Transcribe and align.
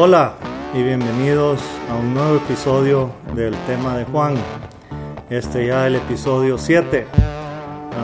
Hola 0.00 0.34
y 0.74 0.80
bienvenidos 0.80 1.60
a 1.90 1.96
un 1.96 2.14
nuevo 2.14 2.36
episodio 2.36 3.10
del 3.34 3.52
tema 3.66 3.96
de 3.96 4.04
Juan. 4.04 4.36
Este 5.28 5.66
ya 5.66 5.88
el 5.88 5.96
episodio 5.96 6.56
7. 6.56 7.04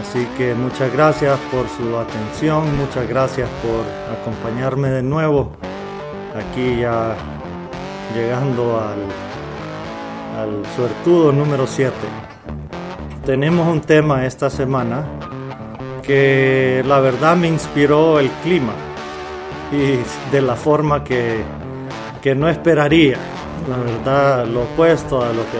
Así 0.00 0.26
que 0.36 0.54
muchas 0.54 0.92
gracias 0.92 1.38
por 1.52 1.68
su 1.68 1.96
atención, 1.96 2.76
muchas 2.78 3.08
gracias 3.08 3.48
por 3.62 3.84
acompañarme 4.18 4.88
de 4.88 5.04
nuevo. 5.04 5.52
Aquí 6.34 6.80
ya 6.80 7.14
llegando 8.12 8.80
al, 8.80 8.98
al 10.36 10.66
suertudo 10.74 11.30
número 11.30 11.64
7. 11.64 11.94
Tenemos 13.24 13.68
un 13.68 13.80
tema 13.80 14.26
esta 14.26 14.50
semana 14.50 15.04
que 16.02 16.82
la 16.88 16.98
verdad 16.98 17.36
me 17.36 17.46
inspiró 17.46 18.18
el 18.18 18.30
clima 18.42 18.72
y 19.70 20.00
de 20.32 20.42
la 20.42 20.56
forma 20.56 21.04
que, 21.04 21.44
que 22.24 22.34
no 22.34 22.48
esperaría. 22.48 23.18
La 23.68 23.76
verdad, 23.76 24.46
lo 24.46 24.62
opuesto 24.62 25.22
a 25.22 25.26
lo 25.26 25.42
que 25.50 25.58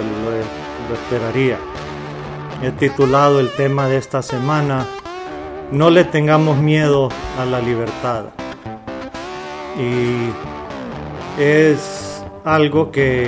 lo, 0.89 0.95
esperaría. 0.95 1.59
He 2.63 2.71
titulado 2.71 3.39
el 3.39 3.51
tema 3.51 3.87
de 3.87 3.99
esta 3.99 4.23
semana, 4.23 4.87
No 5.71 5.91
le 5.91 6.05
tengamos 6.05 6.57
miedo 6.57 7.11
a 7.39 7.45
la 7.45 7.61
libertad. 7.61 8.25
Y 9.79 10.31
es 11.39 12.25
algo 12.47 12.91
que 12.91 13.27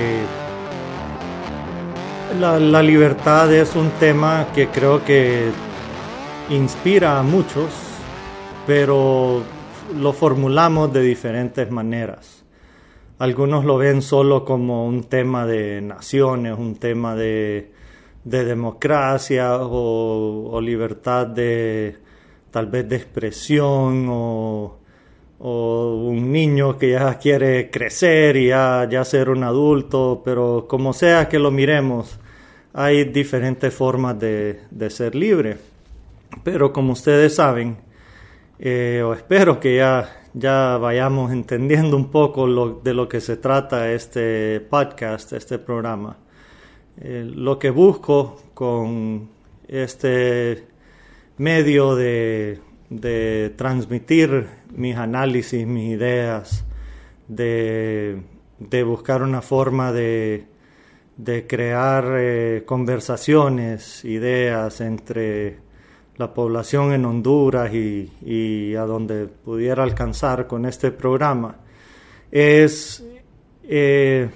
la 2.39 2.81
libertad 2.81 3.53
es 3.53 3.75
un 3.75 3.91
tema 3.99 4.47
que 4.55 4.69
creo 4.69 5.05
que 5.05 5.51
inspira 6.49 7.19
a 7.19 7.23
muchos, 7.23 7.69
pero 8.65 9.43
lo 9.95 10.13
formulamos 10.13 10.91
de 10.91 11.01
diferentes 11.01 11.69
maneras. 11.69 12.36
Algunos 13.19 13.65
lo 13.65 13.77
ven 13.77 14.01
solo 14.01 14.45
como 14.45 14.85
un 14.85 15.05
tema 15.05 15.45
de 15.45 15.81
naciones, 15.81 16.55
un 16.57 16.75
tema 16.75 17.15
de, 17.15 17.71
de 18.23 18.45
democracia 18.45 19.57
o, 19.59 20.59
libertad 20.61 21.25
de 21.27 21.95
tal 22.51 22.67
vez 22.67 22.87
de 22.87 22.95
expresión 22.97 24.07
o, 24.09 24.77
o, 25.39 25.95
un 26.05 26.31
niño 26.31 26.77
que 26.77 26.91
ya 26.91 27.17
quiere 27.17 27.71
crecer 27.71 28.37
y 28.37 28.47
ya, 28.49 28.87
ya 28.89 29.03
ser 29.03 29.29
un 29.29 29.43
adulto, 29.43 30.21
pero 30.23 30.67
como 30.67 30.93
sea 30.93 31.27
que 31.27 31.39
lo 31.39 31.49
miremos, 31.49 32.19
hay 32.73 33.05
diferentes 33.05 33.73
formas 33.73 34.19
de, 34.19 34.61
de 34.69 34.89
ser 34.89 35.15
libre. 35.15 35.57
Pero 36.43 36.71
como 36.71 36.93
ustedes 36.93 37.35
saben, 37.35 37.77
eh, 38.59 39.01
o 39.05 39.13
espero 39.13 39.59
que 39.59 39.77
ya, 39.77 40.16
ya 40.33 40.77
vayamos 40.77 41.31
entendiendo 41.31 41.97
un 41.97 42.09
poco 42.09 42.47
de 42.83 42.93
lo 42.93 43.07
que 43.07 43.21
se 43.21 43.37
trata 43.37 43.91
este 43.91 44.59
podcast, 44.59 45.33
este 45.33 45.59
programa. 45.59 46.17
Eh, 46.99 47.29
lo 47.33 47.59
que 47.59 47.69
busco 47.69 48.41
con 48.53 49.29
este 49.67 50.65
medio 51.37 51.95
de, 51.95 52.59
transmitir 53.55 54.47
mis 54.75 54.95
análisis, 54.95 55.67
mis 55.67 55.91
ideas, 55.91 56.65
de, 57.27 58.21
buscar 58.85 59.21
una 59.21 59.41
forma 59.41 59.91
de, 59.91 60.47
de 61.17 61.45
crear 61.45 62.05
eh, 62.17 62.63
conversaciones, 62.65 64.03
ideas 64.05 64.81
entre 64.81 65.66
la 66.17 66.33
población 66.33 66.93
en 66.93 67.05
Honduras 67.05 67.71
y, 67.73 68.75
a 68.75 68.81
donde 68.81 69.27
pudiera 69.27 69.83
alcanzar 69.83 70.47
con 70.47 70.65
este 70.65 70.91
programa 70.91 71.57
es 72.31 73.05
eh, 73.63 74.29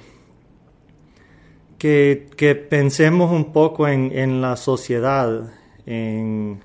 que, 1.77 2.67
pensemos 2.69 3.31
un 3.31 3.51
poco 3.51 3.87
en, 3.87 4.41
la 4.41 4.55
sociedad, 4.55 5.51
en, 5.85 6.61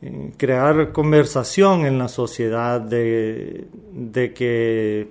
en, 0.00 0.30
crear 0.32 0.92
conversación 0.92 1.84
en 1.84 1.98
la 1.98 2.08
sociedad 2.08 2.80
de, 2.80 3.68
de 3.92 4.32
que 4.32 5.08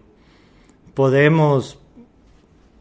podemos, 0.95 1.79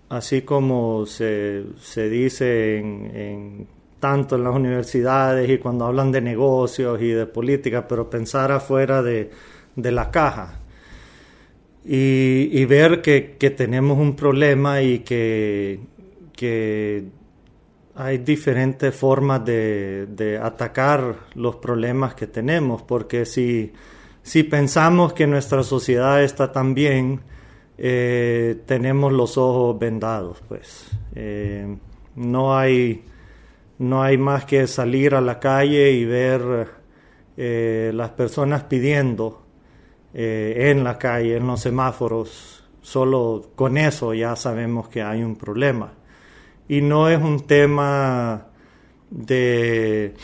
así 0.09 0.43
como 0.43 1.05
se, 1.05 1.65
se 1.79 2.09
dice 2.09 2.79
en 2.79 3.82
tanto 4.03 4.35
en 4.35 4.43
las 4.43 4.53
universidades 4.53 5.49
y 5.49 5.59
cuando 5.59 5.85
hablan 5.85 6.11
de 6.11 6.21
negocios 6.21 7.01
y 7.01 7.11
de 7.11 7.25
política, 7.25 7.87
pero 7.87 8.11
pensar 8.11 8.51
afuera 8.51 9.01
de, 9.01 9.31
de 9.77 9.93
la 9.93 10.11
caja. 10.11 10.59
Y, 11.85 12.65
ver 12.65 13.01
que, 13.01 13.37
que, 13.39 13.51
tenemos 13.51 13.99
un 13.99 14.17
problema 14.17 14.83
y 14.83 15.01
que, 15.01 15.79
que 16.33 17.05
hay 17.95 18.19
diferentes 18.19 18.93
formas 18.93 19.45
de, 19.45 20.07
de, 20.07 20.37
atacar 20.37 21.19
los 21.35 21.57
problemas 21.57 22.17
que 22.17 22.27
tenemos, 22.27 22.83
porque 22.83 23.25
si, 23.25 23.73
si 24.25 24.43
pensamos 24.43 25.13
que 25.13 25.29
nuestra 25.29 25.63
sociedad 25.63 26.25
está 26.25 26.51
tan 26.51 26.75
bien, 26.75 27.21
eh, 27.79 28.63
tenemos 28.67 29.13
los 29.13 29.39
ojos 29.39 29.79
vendados, 29.79 30.43
pues. 30.49 30.91
Eh, 31.15 31.77
no 32.17 32.57
hay 32.57 33.05
no 33.83 34.01
hay 34.01 34.17
más 34.17 34.45
que 34.45 34.69
salir 34.69 35.15
a 35.15 35.21
la 35.21 35.41
calle 35.41 35.91
y 35.91 36.05
ver 36.05 36.69
eh, 37.37 37.91
las 37.93 38.11
personas 38.11 38.63
pidiendo 38.63 39.43
eh, 40.15 40.71
en 40.71 40.85
la 40.85 40.99
calle, 40.99 41.37
en 41.37 41.49
los 41.49 41.61
semáforos. 41.61 42.65
Solo 42.81 43.51
con 43.57 43.77
eso 43.77 44.15
ya 44.15 44.37
sabemos 44.37 44.89
que 44.89 45.03
hay 45.03 45.25
un 45.25 45.35
problema. 45.35 45.95
Y 46.69 46.81
no 46.81 47.09
es 47.09 47.21
un 47.21 47.41
tema 47.45 48.47
de 49.11 50.15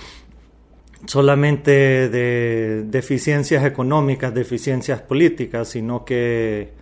solamente 1.04 2.08
de 2.08 2.84
deficiencias 2.84 3.64
económicas, 3.64 4.32
deficiencias 4.32 5.02
políticas, 5.02 5.68
sino 5.68 6.04
que 6.04 6.74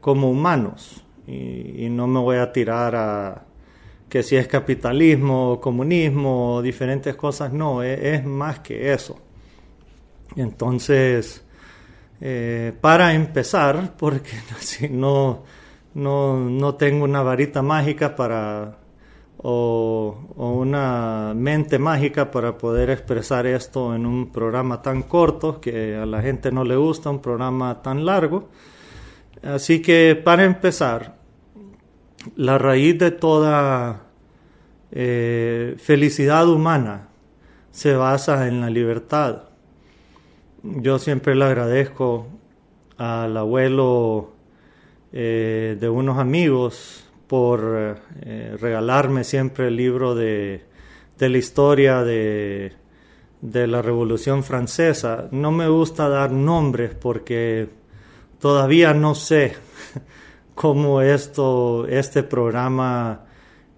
como 0.00 0.30
humanos. 0.30 1.04
Y, 1.26 1.86
y 1.86 1.88
no 1.88 2.06
me 2.06 2.20
voy 2.20 2.36
a 2.36 2.52
tirar 2.52 2.94
a, 2.96 3.46
que 4.12 4.22
si 4.22 4.36
es 4.36 4.46
capitalismo, 4.46 5.58
comunismo, 5.58 6.60
diferentes 6.60 7.16
cosas, 7.16 7.50
no, 7.50 7.82
es, 7.82 7.98
es 7.98 8.24
más 8.26 8.58
que 8.58 8.92
eso. 8.92 9.18
Entonces, 10.36 11.42
eh, 12.20 12.74
para 12.78 13.14
empezar, 13.14 13.94
porque 13.96 14.32
si 14.58 14.90
no, 14.90 15.44
no, 15.94 16.36
no, 16.38 16.74
tengo 16.74 17.04
una 17.04 17.22
varita 17.22 17.62
mágica 17.62 18.14
para, 18.14 18.76
o, 19.38 20.26
una 20.36 21.32
mente 21.34 21.78
mágica 21.78 22.30
para 22.30 22.58
poder 22.58 22.90
expresar 22.90 23.46
esto 23.46 23.94
en 23.94 24.04
un 24.04 24.30
programa 24.30 24.82
tan 24.82 25.04
corto 25.04 25.58
que 25.58 25.96
a 25.96 26.04
la 26.04 26.20
gente 26.20 26.52
no 26.52 26.64
le 26.64 26.76
gusta, 26.76 27.08
un 27.08 27.22
programa 27.22 27.80
tan 27.80 28.04
largo. 28.04 28.50
Así 29.42 29.80
que 29.80 30.20
para 30.22 30.44
empezar, 30.44 31.21
la 32.36 32.58
raíz 32.58 32.98
de 32.98 33.10
toda 33.10 34.06
eh, 34.90 35.74
felicidad 35.78 36.48
humana 36.48 37.08
se 37.70 37.94
basa 37.94 38.46
en 38.48 38.60
la 38.60 38.70
libertad. 38.70 39.44
Yo 40.62 40.98
siempre 40.98 41.34
le 41.34 41.44
agradezco 41.44 42.26
al 42.98 43.36
abuelo 43.36 44.32
eh, 45.12 45.76
de 45.80 45.88
unos 45.88 46.18
amigos 46.18 47.04
por 47.26 47.98
eh, 48.20 48.56
regalarme 48.60 49.24
siempre 49.24 49.68
el 49.68 49.76
libro 49.76 50.14
de, 50.14 50.62
la 51.18 51.38
historia 51.38 52.02
de 52.02 52.72
la 53.40 53.80
Revolución 53.80 54.44
Francesa. 54.44 55.28
No 55.30 55.50
me 55.52 55.68
gusta 55.68 56.08
dar 56.08 56.32
nombres 56.32 56.94
porque 56.94 57.68
todavía 58.38 58.92
no 58.92 59.14
sé 59.14 59.54
cómo 60.54 61.00
esto, 61.00 61.86
este 61.86 62.22
programa 62.22 63.26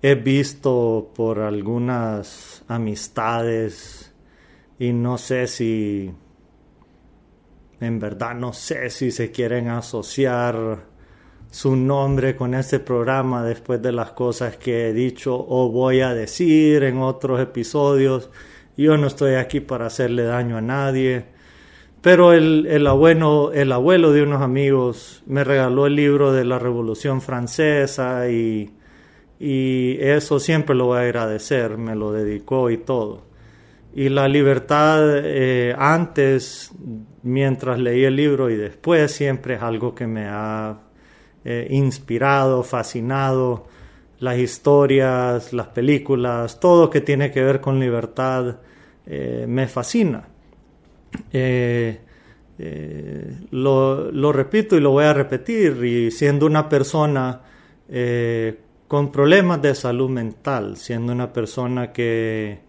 he 0.02 0.14
visto 0.14 1.12
por 1.14 1.40
algunas 1.40 2.62
amistades 2.68 4.12
y 4.78 4.92
no 4.92 5.18
sé 5.18 5.46
si, 5.46 6.12
en 7.80 7.98
verdad 7.98 8.34
no 8.34 8.52
sé 8.52 8.90
si 8.90 9.10
se 9.10 9.30
quieren 9.30 9.68
asociar 9.68 10.92
su 11.50 11.76
nombre 11.76 12.34
con 12.34 12.52
este 12.54 12.80
programa 12.80 13.44
después 13.44 13.80
de 13.80 13.92
las 13.92 14.10
cosas 14.10 14.56
que 14.56 14.88
he 14.88 14.92
dicho 14.92 15.36
o 15.36 15.70
voy 15.70 16.00
a 16.00 16.12
decir 16.12 16.82
en 16.82 16.98
otros 16.98 17.40
episodios. 17.40 18.28
Yo 18.76 18.96
no 18.96 19.06
estoy 19.06 19.34
aquí 19.36 19.60
para 19.60 19.86
hacerle 19.86 20.24
daño 20.24 20.56
a 20.56 20.60
nadie. 20.60 21.33
Pero 22.04 22.34
el, 22.34 22.66
el, 22.66 22.86
abuelo, 22.86 23.50
el 23.54 23.72
abuelo 23.72 24.12
de 24.12 24.22
unos 24.22 24.42
amigos 24.42 25.22
me 25.24 25.42
regaló 25.42 25.86
el 25.86 25.96
libro 25.96 26.34
de 26.34 26.44
la 26.44 26.58
Revolución 26.58 27.22
Francesa 27.22 28.28
y, 28.28 28.74
y 29.40 29.96
eso 30.02 30.38
siempre 30.38 30.76
lo 30.76 30.84
voy 30.84 30.98
a 30.98 31.00
agradecer, 31.00 31.78
me 31.78 31.96
lo 31.96 32.12
dedicó 32.12 32.68
y 32.68 32.76
todo. 32.76 33.22
Y 33.94 34.10
la 34.10 34.28
libertad 34.28 35.00
eh, 35.24 35.74
antes, 35.78 36.72
mientras 37.22 37.78
leí 37.78 38.04
el 38.04 38.16
libro 38.16 38.50
y 38.50 38.56
después, 38.56 39.10
siempre 39.10 39.54
es 39.54 39.62
algo 39.62 39.94
que 39.94 40.06
me 40.06 40.26
ha 40.28 40.80
eh, 41.42 41.68
inspirado, 41.70 42.62
fascinado, 42.64 43.66
las 44.18 44.36
historias, 44.36 45.54
las 45.54 45.68
películas, 45.68 46.60
todo 46.60 46.90
que 46.90 47.00
tiene 47.00 47.30
que 47.30 47.42
ver 47.42 47.62
con 47.62 47.80
libertad 47.80 48.56
eh, 49.06 49.46
me 49.48 49.66
fascina. 49.68 50.33
Eh, 51.32 52.00
lo, 53.50 54.12
lo, 54.12 54.32
repito 54.32 54.76
y 54.76 54.80
lo 54.80 54.90
voy 54.90 55.04
a 55.04 55.12
repetir, 55.12 55.84
y 55.84 56.10
siendo 56.10 56.46
una 56.46 56.68
persona 56.68 57.40
con 58.86 59.10
problemas 59.10 59.60
de 59.60 59.74
salud 59.74 60.08
mental, 60.08 60.76
siendo 60.76 61.12
una 61.12 61.32
persona 61.32 61.92
que, 61.92 62.60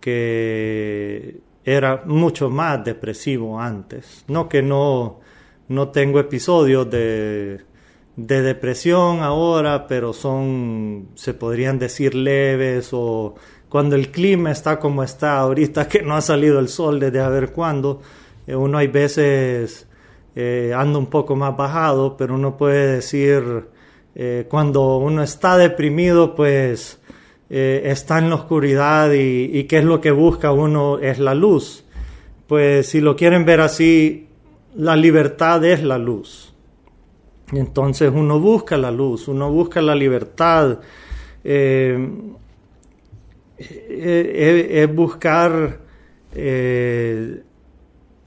que 0.00 1.40
era 1.64 2.02
mucho 2.04 2.50
más 2.50 2.84
depresivo 2.84 3.58
antes, 3.58 4.24
no 4.28 4.46
que 4.48 4.62
no, 4.62 5.20
no 5.68 5.88
tengo 5.88 6.20
episodios 6.20 6.90
de 6.90 7.64
de 8.16 8.42
depresión 8.42 9.22
ahora, 9.22 9.86
pero 9.86 10.12
son, 10.12 11.08
se 11.14 11.34
podrían 11.34 11.78
decir 11.78 12.14
leves 12.14 12.90
o 12.92 13.34
cuando 13.74 13.96
el 13.96 14.12
clima 14.12 14.52
está 14.52 14.78
como 14.78 15.02
está 15.02 15.38
ahorita, 15.38 15.88
que 15.88 16.00
no 16.00 16.14
ha 16.14 16.20
salido 16.20 16.60
el 16.60 16.68
sol 16.68 17.00
desde 17.00 17.18
a 17.18 17.28
ver 17.28 17.50
cuándo, 17.50 18.02
eh, 18.46 18.54
uno 18.54 18.78
hay 18.78 18.86
veces 18.86 19.88
eh, 20.36 20.72
anda 20.72 20.96
un 20.96 21.06
poco 21.06 21.34
más 21.34 21.56
bajado, 21.56 22.16
pero 22.16 22.36
uno 22.36 22.56
puede 22.56 22.94
decir, 22.94 23.64
eh, 24.14 24.46
cuando 24.48 24.98
uno 24.98 25.24
está 25.24 25.56
deprimido, 25.56 26.36
pues 26.36 27.00
está 27.48 28.20
en 28.20 28.28
la 28.30 28.36
oscuridad 28.36 29.10
y, 29.10 29.50
y 29.52 29.64
qué 29.64 29.78
es 29.78 29.84
lo 29.84 30.00
que 30.00 30.12
busca 30.12 30.52
uno 30.52 31.00
es 31.00 31.18
la 31.18 31.34
luz. 31.34 31.84
Pues 32.46 32.90
si 32.90 33.00
lo 33.00 33.16
quieren 33.16 33.44
ver 33.44 33.60
así, 33.60 34.28
la 34.76 34.94
libertad 34.94 35.64
es 35.64 35.82
la 35.82 35.98
luz 35.98 36.54
entonces 37.52 38.10
uno 38.14 38.38
busca 38.40 38.76
la 38.76 38.90
luz, 38.90 39.28
uno 39.28 39.50
busca 39.50 39.82
la 39.82 39.94
libertad, 39.94 40.78
eh, 41.42 41.98
eh, 41.98 42.08
es 43.58 44.94
buscar 44.94 45.80
eh, 46.34 47.42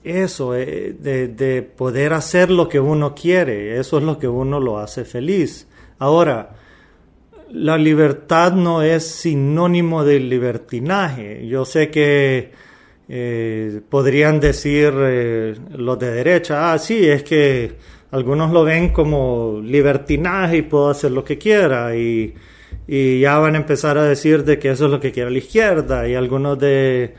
eso, 0.04 0.54
de, 0.54 0.94
de, 1.28 1.62
poder 1.64 2.14
hacer 2.14 2.50
lo 2.50 2.70
que 2.70 2.80
uno 2.80 3.14
quiere, 3.14 3.78
eso 3.78 3.98
es 3.98 4.04
lo 4.04 4.18
que 4.18 4.28
uno 4.28 4.60
lo 4.60 4.80
hace 4.80 5.04
feliz. 5.04 5.68
Ahora, 6.00 6.56
la 7.52 7.78
libertad 7.78 8.54
no 8.54 8.82
es 8.82 9.06
sinónimo 9.06 10.06
de 10.06 10.20
libertinaje. 10.20 11.46
Yo 11.48 11.66
sé 11.66 11.90
que 11.90 12.52
podrían 13.90 14.40
decir 14.40 14.94
los 14.94 16.00
de 16.00 16.12
derecha, 16.12 16.72
ah, 16.72 16.78
sí, 16.78 17.08
es 17.08 17.24
que 17.24 17.76
algunos 18.12 18.52
lo 18.52 18.64
ven 18.64 18.90
como 18.90 19.60
libertinaje 19.62 20.58
y 20.58 20.62
puedo 20.62 20.90
hacer 20.90 21.12
lo 21.12 21.24
que 21.24 21.38
quiera 21.38 21.96
y, 21.96 22.34
y, 22.88 23.20
ya 23.22 23.38
van 23.40 23.56
a 23.56 23.60
empezar 23.60 23.98
a 23.98 24.04
decir 24.04 24.44
de 24.44 24.60
que 24.60 24.72
eso 24.72 24.86
es 24.86 24.92
lo 24.92 25.00
que 25.00 25.12
quiere 25.12 25.32
la 25.32 25.38
izquierda 25.38 26.08
y 26.08 26.16
algunos 26.16 26.58
de 26.60 27.16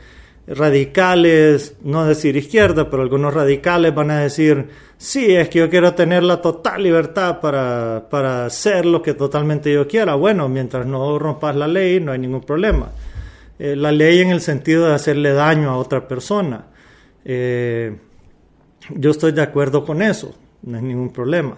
radicales, 0.47 1.75
no 1.83 2.05
decir 2.05 2.35
izquierda, 2.35 2.89
pero 2.89 3.03
algunos 3.03 3.33
radicales 3.33 3.93
van 3.93 4.11
a 4.11 4.19
decir, 4.19 4.67
sí, 4.97 5.35
es 5.35 5.49
que 5.49 5.59
yo 5.59 5.69
quiero 5.69 5.93
tener 5.93 6.23
la 6.23 6.41
total 6.41 6.81
libertad 6.81 7.39
para, 7.39 8.07
para 8.09 8.45
hacer 8.45 8.85
lo 8.85 9.01
que 9.01 9.13
totalmente 9.13 9.71
yo 9.71 9.87
quiera. 9.87 10.15
Bueno, 10.15 10.49
mientras 10.49 10.85
no 10.87 11.19
rompas 11.19 11.55
la 11.55 11.67
ley, 11.67 11.99
no 11.99 12.11
hay 12.11 12.19
ningún 12.19 12.41
problema. 12.41 12.91
Eh, 13.59 13.75
la 13.75 13.91
ley 13.91 14.21
en 14.21 14.29
el 14.29 14.41
sentido 14.41 14.87
de 14.87 14.95
hacerle 14.95 15.33
daño 15.33 15.69
a 15.69 15.77
otra 15.77 16.07
persona. 16.07 16.65
Eh, 17.23 17.95
yo 18.95 19.11
estoy 19.11 19.33
de 19.33 19.43
acuerdo 19.43 19.85
con 19.85 20.01
eso 20.01 20.33
no 20.61 20.77
es 20.77 20.83
ningún 20.83 21.11
problema. 21.11 21.57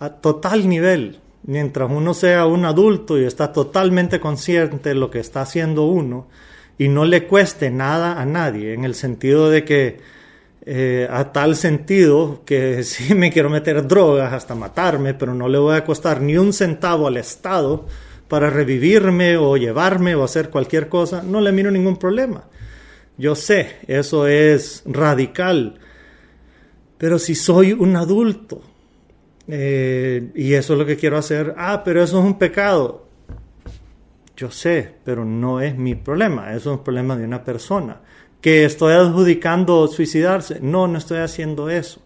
A 0.00 0.10
total 0.10 0.68
nivel, 0.68 1.18
mientras 1.44 1.90
uno 1.90 2.14
sea 2.14 2.46
un 2.46 2.64
adulto 2.64 3.18
y 3.18 3.24
está 3.24 3.52
totalmente 3.52 4.20
consciente 4.20 4.90
de 4.90 4.94
lo 4.94 5.10
que 5.10 5.20
está 5.20 5.42
haciendo 5.42 5.84
uno 5.84 6.28
y 6.78 6.88
no 6.88 7.04
le 7.04 7.26
cueste 7.26 7.70
nada 7.70 8.20
a 8.20 8.26
nadie, 8.26 8.74
en 8.74 8.84
el 8.84 8.94
sentido 8.94 9.50
de 9.50 9.64
que, 9.64 10.00
eh, 10.64 11.08
a 11.10 11.32
tal 11.32 11.56
sentido 11.56 12.42
que 12.44 12.82
si 12.84 13.14
me 13.14 13.32
quiero 13.32 13.50
meter 13.50 13.86
drogas 13.86 14.32
hasta 14.32 14.54
matarme, 14.54 15.14
pero 15.14 15.34
no 15.34 15.48
le 15.48 15.58
voy 15.58 15.76
a 15.76 15.84
costar 15.84 16.20
ni 16.20 16.36
un 16.36 16.52
centavo 16.52 17.06
al 17.06 17.16
Estado 17.16 17.86
para 18.28 18.50
revivirme 18.50 19.36
o 19.36 19.56
llevarme 19.56 20.14
o 20.14 20.22
hacer 20.22 20.50
cualquier 20.50 20.88
cosa, 20.88 21.22
no 21.22 21.40
le 21.40 21.52
miro 21.52 21.70
ningún 21.70 21.96
problema. 21.96 22.44
Yo 23.16 23.34
sé, 23.34 23.78
eso 23.88 24.26
es 24.26 24.82
radical 24.86 25.80
pero 26.98 27.18
si 27.20 27.34
soy 27.36 27.72
un 27.72 27.96
adulto 27.96 28.60
eh, 29.48 30.30
y 30.34 30.52
eso 30.52 30.74
es 30.74 30.78
lo 30.78 30.84
que 30.84 30.96
quiero 30.96 31.16
hacer, 31.16 31.54
ah, 31.56 31.82
pero 31.82 32.02
eso 32.02 32.18
es 32.18 32.24
un 32.24 32.38
pecado. 32.38 33.06
Yo 34.36 34.50
sé, 34.50 34.94
pero 35.04 35.24
no 35.24 35.60
es 35.60 35.76
mi 35.76 35.94
problema, 35.94 36.50
eso 36.50 36.72
es 36.72 36.78
un 36.78 36.84
problema 36.84 37.16
de 37.16 37.24
una 37.24 37.42
persona. 37.42 38.02
Que 38.40 38.64
estoy 38.64 38.92
adjudicando 38.92 39.88
suicidarse. 39.88 40.60
No, 40.60 40.86
no 40.86 40.98
estoy 40.98 41.18
haciendo 41.18 41.70
eso. 41.70 42.02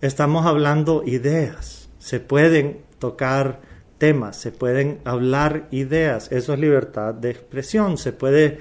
Estamos 0.00 0.46
hablando 0.46 1.02
ideas. 1.04 1.90
Se 1.98 2.18
pueden 2.18 2.80
tocar 2.98 3.60
temas, 3.98 4.36
se 4.36 4.52
pueden 4.52 5.00
hablar 5.04 5.68
ideas. 5.70 6.32
Eso 6.32 6.54
es 6.54 6.60
libertad 6.60 7.12
de 7.12 7.30
expresión. 7.30 7.98
Se 7.98 8.12
puede 8.12 8.58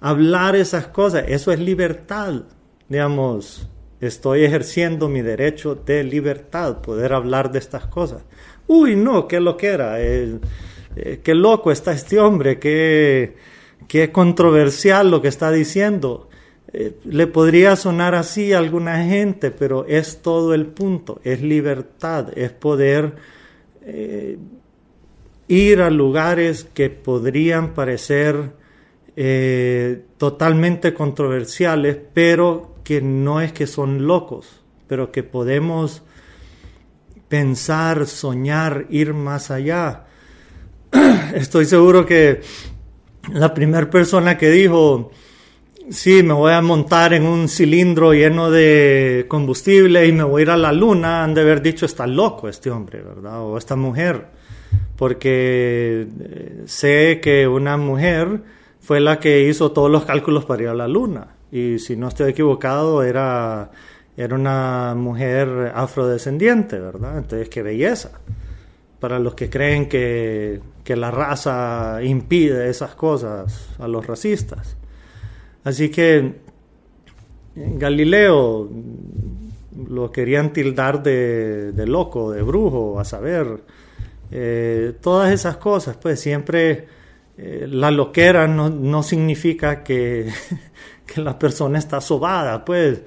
hablar 0.00 0.56
esas 0.56 0.88
cosas. 0.88 1.24
Eso 1.28 1.52
es 1.52 1.60
libertad. 1.60 2.42
Digamos, 2.88 3.68
estoy 4.06 4.44
ejerciendo 4.44 5.08
mi 5.08 5.22
derecho 5.22 5.74
de 5.74 6.04
libertad, 6.04 6.80
poder 6.80 7.12
hablar 7.12 7.50
de 7.50 7.58
estas 7.58 7.86
cosas. 7.86 8.22
Uy, 8.66 8.96
no, 8.96 9.28
qué 9.28 9.40
lo 9.40 9.56
que 9.56 9.68
era, 9.68 10.00
eh, 10.00 11.20
qué 11.22 11.34
loco 11.34 11.70
está 11.70 11.92
este 11.92 12.18
hombre, 12.18 12.58
qué, 12.58 13.36
qué 13.86 14.10
controversial 14.10 15.10
lo 15.10 15.22
que 15.22 15.28
está 15.28 15.50
diciendo. 15.50 16.28
Eh, 16.72 16.96
le 17.04 17.26
podría 17.26 17.76
sonar 17.76 18.14
así 18.14 18.52
a 18.52 18.58
alguna 18.58 19.04
gente, 19.04 19.50
pero 19.50 19.86
es 19.86 20.20
todo 20.22 20.52
el 20.54 20.66
punto, 20.66 21.20
es 21.22 21.42
libertad, 21.42 22.36
es 22.36 22.50
poder 22.50 23.14
eh, 23.82 24.36
ir 25.48 25.80
a 25.80 25.90
lugares 25.90 26.64
que 26.74 26.90
podrían 26.90 27.74
parecer 27.74 28.66
totalmente 30.18 30.92
controversiales, 30.92 31.96
pero 32.12 32.75
que 32.86 33.00
no 33.00 33.40
es 33.40 33.52
que 33.52 33.66
son 33.66 34.06
locos, 34.06 34.60
pero 34.86 35.10
que 35.10 35.24
podemos 35.24 36.04
pensar, 37.26 38.06
soñar, 38.06 38.86
ir 38.90 39.12
más 39.12 39.50
allá. 39.50 40.04
Estoy 41.34 41.64
seguro 41.64 42.06
que 42.06 42.42
la 43.32 43.52
primera 43.52 43.90
persona 43.90 44.38
que 44.38 44.50
dijo, 44.50 45.10
sí, 45.90 46.22
me 46.22 46.32
voy 46.32 46.52
a 46.52 46.62
montar 46.62 47.12
en 47.12 47.26
un 47.26 47.48
cilindro 47.48 48.14
lleno 48.14 48.52
de 48.52 49.24
combustible 49.26 50.06
y 50.06 50.12
me 50.12 50.22
voy 50.22 50.42
a 50.42 50.44
ir 50.44 50.50
a 50.50 50.56
la 50.56 50.72
luna, 50.72 51.24
han 51.24 51.34
de 51.34 51.40
haber 51.40 51.62
dicho, 51.62 51.86
está 51.86 52.06
loco 52.06 52.48
este 52.48 52.70
hombre, 52.70 53.02
¿verdad? 53.02 53.42
O 53.42 53.58
esta 53.58 53.74
mujer, 53.74 54.28
porque 54.94 56.06
eh, 56.20 56.62
sé 56.66 57.18
que 57.20 57.48
una 57.48 57.76
mujer 57.76 58.44
fue 58.78 59.00
la 59.00 59.18
que 59.18 59.48
hizo 59.48 59.72
todos 59.72 59.90
los 59.90 60.04
cálculos 60.04 60.44
para 60.44 60.62
ir 60.62 60.68
a 60.68 60.74
la 60.74 60.86
luna 60.86 61.35
y 61.56 61.78
si 61.78 61.96
no 61.96 62.08
estoy 62.08 62.30
equivocado 62.30 63.02
era, 63.02 63.70
era 64.16 64.34
una 64.34 64.94
mujer 64.94 65.72
afrodescendiente, 65.74 66.78
¿verdad? 66.78 67.18
Entonces, 67.18 67.48
qué 67.48 67.62
belleza. 67.62 68.10
Para 69.00 69.18
los 69.18 69.34
que 69.34 69.48
creen 69.48 69.88
que, 69.88 70.60
que 70.84 70.96
la 70.96 71.10
raza 71.10 72.00
impide 72.02 72.68
esas 72.68 72.94
cosas 72.94 73.68
a 73.78 73.88
los 73.88 74.06
racistas. 74.06 74.76
Así 75.64 75.88
que 75.90 76.34
Galileo 77.54 78.68
lo 79.88 80.12
querían 80.12 80.52
tildar 80.52 81.02
de, 81.02 81.72
de 81.72 81.86
loco, 81.86 82.32
de 82.32 82.42
brujo, 82.42 83.00
a 83.00 83.04
saber. 83.04 83.62
Eh, 84.30 84.94
todas 85.00 85.32
esas 85.32 85.56
cosas, 85.56 85.96
pues 85.96 86.20
siempre 86.20 86.86
eh, 87.38 87.66
la 87.68 87.90
loquera 87.90 88.48
no, 88.48 89.02
significa 89.02 89.84
que, 89.84 90.30
la 91.16 91.38
persona 91.38 91.78
está 91.78 92.00
sobada, 92.00 92.64
pues 92.64 93.02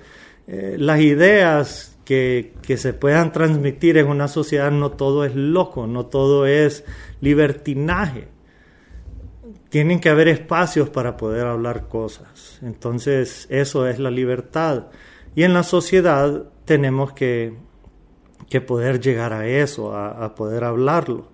eh, 0.47 0.75
las 0.77 0.99
ideas 0.99 1.97
que, 2.05 2.53
que, 2.61 2.77
se 2.77 2.93
puedan 2.93 3.31
transmitir 3.31 3.97
en 3.97 4.07
una 4.07 4.27
sociedad 4.27 4.71
no 4.71 4.91
todo 4.91 5.25
es 5.25 5.35
loco, 5.35 5.85
no 5.85 6.07
todo 6.07 6.45
es 6.45 6.83
libertinaje. 7.21 8.27
Tienen 9.69 9.99
que 9.99 10.09
haber 10.09 10.27
espacios 10.27 10.89
para 10.89 11.15
poder 11.15 11.45
hablar 11.45 11.87
cosas. 11.87 12.57
Entonces, 12.63 13.45
eso 13.51 13.87
es 13.87 13.99
la 13.99 14.09
libertad. 14.09 14.87
Y 15.35 15.43
en 15.43 15.53
la 15.53 15.61
sociedad 15.61 16.45
tenemos 16.65 17.13
que, 17.13 17.53
que 18.49 18.61
poder 18.61 18.99
llegar 18.99 19.31
a 19.31 19.47
eso, 19.47 19.93
a, 19.93 20.25
a 20.25 20.33
poder 20.33 20.63
hablarlo. 20.63 21.27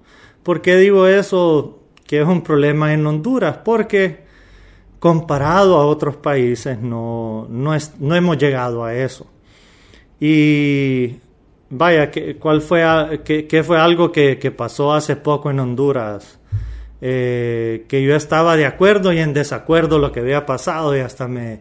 ¿Por 0.43 0.61
qué 0.61 0.75
digo 0.75 1.07
eso? 1.07 1.81
que 2.05 2.21
es 2.21 2.27
un 2.27 2.41
problema 2.41 2.93
en 2.93 3.05
Honduras, 3.05 3.57
porque 3.63 4.24
comparado 4.99 5.77
a 5.77 5.85
otros 5.85 6.15
países 6.15 6.79
no, 6.79 7.47
no, 7.49 7.75
es, 7.75 7.93
no 7.99 8.15
hemos 8.15 8.37
llegado 8.37 8.83
a 8.83 8.95
eso. 8.95 9.27
Y 10.19 11.17
vaya, 11.69 12.11
¿qué, 12.11 12.37
cuál 12.37 12.61
fue, 12.61 12.83
qué, 13.23 13.63
fue 13.63 13.79
algo 13.79 14.11
que, 14.11 14.53
pasó 14.55 14.93
hace 14.93 15.15
poco 15.15 15.51
en 15.51 15.59
Honduras? 15.59 16.39
Eh, 17.01 17.85
que 17.87 18.01
yo 18.01 18.15
estaba 18.15 18.55
de 18.55 18.65
acuerdo 18.65 19.11
y 19.13 19.19
en 19.19 19.33
desacuerdo 19.33 19.99
lo 19.99 20.11
que 20.11 20.21
había 20.21 20.45
pasado 20.45 20.95
y 20.95 21.01
hasta 21.01 21.27
me 21.27 21.59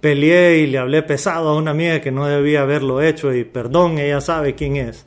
peleé 0.00 0.58
y 0.58 0.66
le 0.66 0.78
hablé 0.78 1.02
pesado 1.02 1.50
a 1.50 1.56
una 1.56 1.70
amiga 1.70 2.00
que 2.00 2.10
no 2.10 2.26
debía 2.26 2.62
haberlo 2.62 3.00
hecho 3.00 3.32
y 3.32 3.44
perdón, 3.44 3.98
ella 3.98 4.20
sabe 4.20 4.54
quién 4.54 4.76
es 4.76 5.06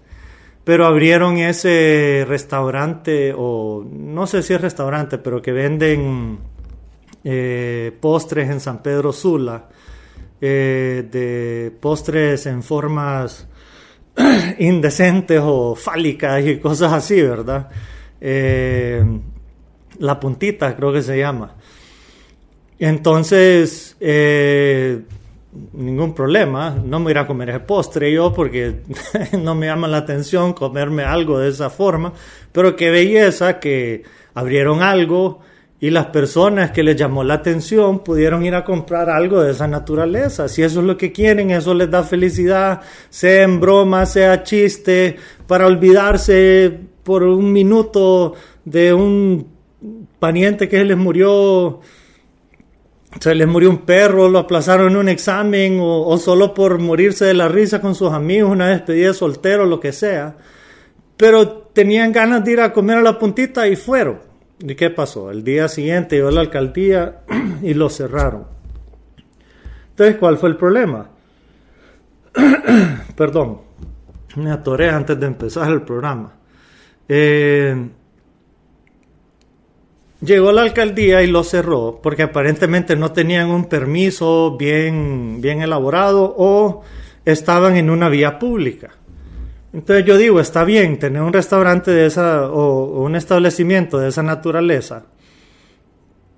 pero 0.69 0.85
abrieron 0.85 1.37
ese 1.37 2.25
restaurante, 2.27 3.33
o 3.35 3.83
no 3.91 4.27
sé 4.27 4.43
si 4.43 4.53
es 4.53 4.61
restaurante, 4.61 5.17
pero 5.17 5.41
que 5.41 5.51
venden 5.51 6.37
eh, 7.23 7.95
postres 7.99 8.49
en 8.49 8.59
San 8.59 8.81
Pedro 8.81 9.11
Sula, 9.11 9.67
eh, 10.41 11.07
de 11.11 11.71
postres 11.79 12.45
en 12.45 12.63
formas 12.63 13.47
indecentes 14.59 15.41
o 15.43 15.75
fálicas 15.75 16.45
y 16.45 16.59
cosas 16.59 16.93
así, 16.93 17.21
¿verdad? 17.21 17.69
Eh, 18.21 19.03
la 19.99 20.19
puntita 20.19 20.75
creo 20.75 20.93
que 20.93 21.01
se 21.01 21.17
llama. 21.17 21.55
Entonces, 22.79 23.97
ningún 25.73 26.13
problema, 26.13 26.69
no 26.71 26.99
me 26.99 27.11
iré 27.11 27.19
a 27.19 27.27
comer 27.27 27.49
ese 27.49 27.59
postre 27.59 28.11
yo 28.13 28.33
porque 28.33 28.81
no 29.41 29.55
me 29.55 29.65
llama 29.65 29.87
la 29.87 29.97
atención 29.97 30.53
comerme 30.53 31.03
algo 31.03 31.39
de 31.39 31.49
esa 31.49 31.69
forma, 31.69 32.13
pero 32.51 32.75
qué 32.77 32.89
belleza 32.89 33.59
que 33.59 34.03
abrieron 34.33 34.81
algo 34.81 35.41
y 35.81 35.89
las 35.91 36.07
personas 36.07 36.71
que 36.71 36.83
les 36.83 36.95
llamó 36.95 37.23
la 37.23 37.35
atención 37.35 37.99
pudieron 37.99 38.45
ir 38.45 38.53
a 38.53 38.65
comprar 38.65 39.09
algo 39.09 39.41
de 39.41 39.51
esa 39.51 39.67
naturaleza. 39.67 40.49
Si 40.49 40.61
eso 40.61 40.81
es 40.81 40.85
lo 40.85 40.97
que 40.97 41.11
quieren, 41.11 41.51
eso 41.51 41.73
les 41.73 41.89
da 41.89 42.03
felicidad, 42.03 42.81
sea 43.09 43.43
en 43.43 43.59
broma, 43.59 44.05
sea 44.05 44.43
chiste, 44.43 45.15
para 45.47 45.67
olvidarse 45.67 46.79
por 47.03 47.23
un 47.23 47.53
minuto 47.53 48.33
de 48.65 48.93
un 48.93 49.47
pariente 50.19 50.67
que 50.67 50.83
les 50.83 50.97
murió 50.97 51.79
se 53.19 53.33
les 53.33 53.47
murió 53.47 53.69
un 53.71 53.79
perro, 53.79 54.29
lo 54.29 54.39
aplazaron 54.39 54.91
en 54.91 54.97
un 54.97 55.09
examen 55.09 55.79
o, 55.81 56.15
solo 56.19 56.53
por 56.53 56.77
morirse 56.77 57.25
de 57.25 57.33
la 57.33 57.47
risa 57.47 57.81
con 57.81 57.95
sus 57.95 58.11
amigos, 58.11 58.51
una 58.51 58.69
despedida 58.69 59.07
de 59.07 59.13
soltero, 59.15 59.65
lo 59.65 59.79
que 59.79 59.91
sea. 59.91 60.37
Pero 61.17 61.47
tenían 61.73 62.11
ganas 62.11 62.45
de 62.45 62.51
ir 62.51 62.61
a 62.61 62.71
comer 62.71 62.99
a 62.99 63.01
la 63.01 63.17
puntita 63.17 63.67
y 63.67 63.75
fueron. 63.75 64.28
¿Y 64.59 64.75
qué 64.75 64.89
pasó? 64.89 65.31
El 65.31 65.43
día 65.43 65.67
siguiente 65.67 66.17
llegó 66.17 66.31
la 66.31 66.41
alcaldía 66.41 67.21
y 67.61 67.73
lo 67.73 67.89
cerraron. 67.89 68.45
Entonces, 69.91 70.17
¿cuál 70.17 70.37
fue 70.37 70.49
el 70.49 70.57
problema? 70.57 71.09
Perdón, 73.15 73.61
me 74.35 74.51
atoré 74.51 74.89
antes 74.89 75.19
de 75.19 75.25
empezar 75.25 75.69
el 75.71 75.81
programa. 75.81 76.33
Eh, 77.07 77.89
Llegó 80.21 80.51
la 80.51 80.63
alcaldía 80.63 81.23
y 81.23 81.27
lo 81.27 81.45
cerró 81.45 82.01
porque 82.03 82.23
aparentemente 82.23 82.97
no 82.97 83.13
tenían 83.13 83.49
un 83.49 83.69
permiso 83.69 84.57
bien, 84.57 85.39
bien 85.39 85.61
elaborado 85.61 86.35
o 86.37 86.83
estaban 87.23 87.77
en 87.77 87.89
una 87.89 88.09
vía 88.09 88.37
pública. 88.37 88.91
Entonces 89.71 90.05
yo 90.05 90.17
digo, 90.17 90.39
está 90.39 90.63
bien 90.63 90.97
tener 90.97 91.21
un 91.21 91.33
restaurante 91.33 91.91
de 91.91 92.07
esa 92.07 92.49
o 92.49 93.03
un 93.03 93.15
establecimiento 93.15 93.99
de 93.99 94.09
esa 94.09 94.23
naturaleza. 94.23 95.05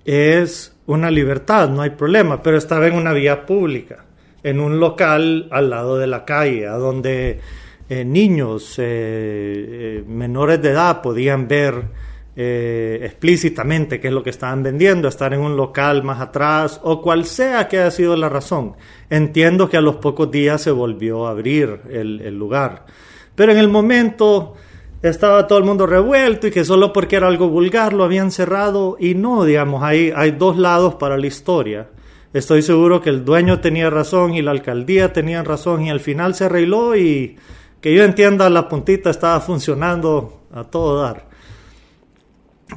Es 0.04 0.76
una 0.86 1.10
libertad, 1.10 1.68
no 1.68 1.82
hay 1.82 1.90
problema, 1.90 2.42
pero 2.42 2.58
estaba 2.58 2.86
en 2.86 2.94
una 2.94 3.12
vía 3.12 3.46
pública, 3.46 4.04
en 4.42 4.60
un 4.60 4.80
local 4.80 5.48
al 5.50 5.70
lado 5.70 5.98
de 5.98 6.06
la 6.06 6.24
calle, 6.24 6.66
a 6.66 6.72
donde 6.72 7.40
eh, 7.88 8.04
niños 8.06 8.78
eh, 8.78 8.84
eh, 8.84 10.04
menores 10.06 10.62
de 10.62 10.70
edad 10.70 11.02
podían 11.02 11.46
ver 11.46 12.02
explícitamente 12.34 14.00
qué 14.00 14.08
es 14.08 14.14
lo 14.14 14.22
que 14.22 14.30
estaban 14.30 14.62
vendiendo, 14.62 15.06
estar 15.06 15.34
en 15.34 15.40
un 15.40 15.54
local 15.54 16.02
más 16.02 16.18
atrás 16.18 16.80
o 16.82 17.02
cual 17.02 17.26
sea 17.26 17.68
que 17.68 17.78
haya 17.78 17.90
sido 17.90 18.16
la 18.16 18.30
razón. 18.30 18.74
Entiendo 19.10 19.68
que 19.68 19.76
a 19.76 19.82
los 19.82 19.96
pocos 19.96 20.30
días 20.30 20.62
se 20.62 20.70
volvió 20.70 21.26
a 21.26 21.32
abrir 21.32 21.80
el, 21.90 22.34
lugar. 22.34 22.86
Pero 23.34 23.52
en 23.52 23.58
el 23.58 23.68
momento 23.68 24.54
estaba 25.02 25.46
todo 25.46 25.58
el 25.58 25.64
mundo 25.64 25.86
revuelto 25.86 26.46
y 26.46 26.50
que 26.50 26.64
solo 26.64 26.92
porque 26.92 27.16
era 27.16 27.26
algo 27.26 27.48
vulgar 27.48 27.92
lo 27.92 28.04
habían 28.04 28.30
cerrado 28.30 28.96
y 29.00 29.14
no, 29.14 29.44
digamos, 29.44 29.82
hay, 29.82 30.12
hay 30.14 30.32
dos 30.32 30.56
lados 30.56 30.94
para 30.94 31.16
la 31.16 31.26
historia. 31.26 31.88
Estoy 32.32 32.62
seguro 32.62 33.02
que 33.02 33.10
el 33.10 33.24
dueño 33.24 33.60
tenía 33.60 33.90
razón 33.90 34.34
y 34.34 34.42
la 34.42 34.52
alcaldía 34.52 35.12
tenía 35.12 35.42
razón 35.42 35.84
y 35.84 35.90
al 35.90 36.00
final 36.00 36.34
se 36.34 36.44
arregló 36.44 36.96
y 36.96 37.36
que 37.80 37.94
yo 37.94 38.04
entienda 38.04 38.48
la 38.48 38.68
puntita 38.68 39.10
estaba 39.10 39.40
funcionando 39.40 40.42
a 40.52 40.64
todo 40.64 41.02
dar. 41.02 41.28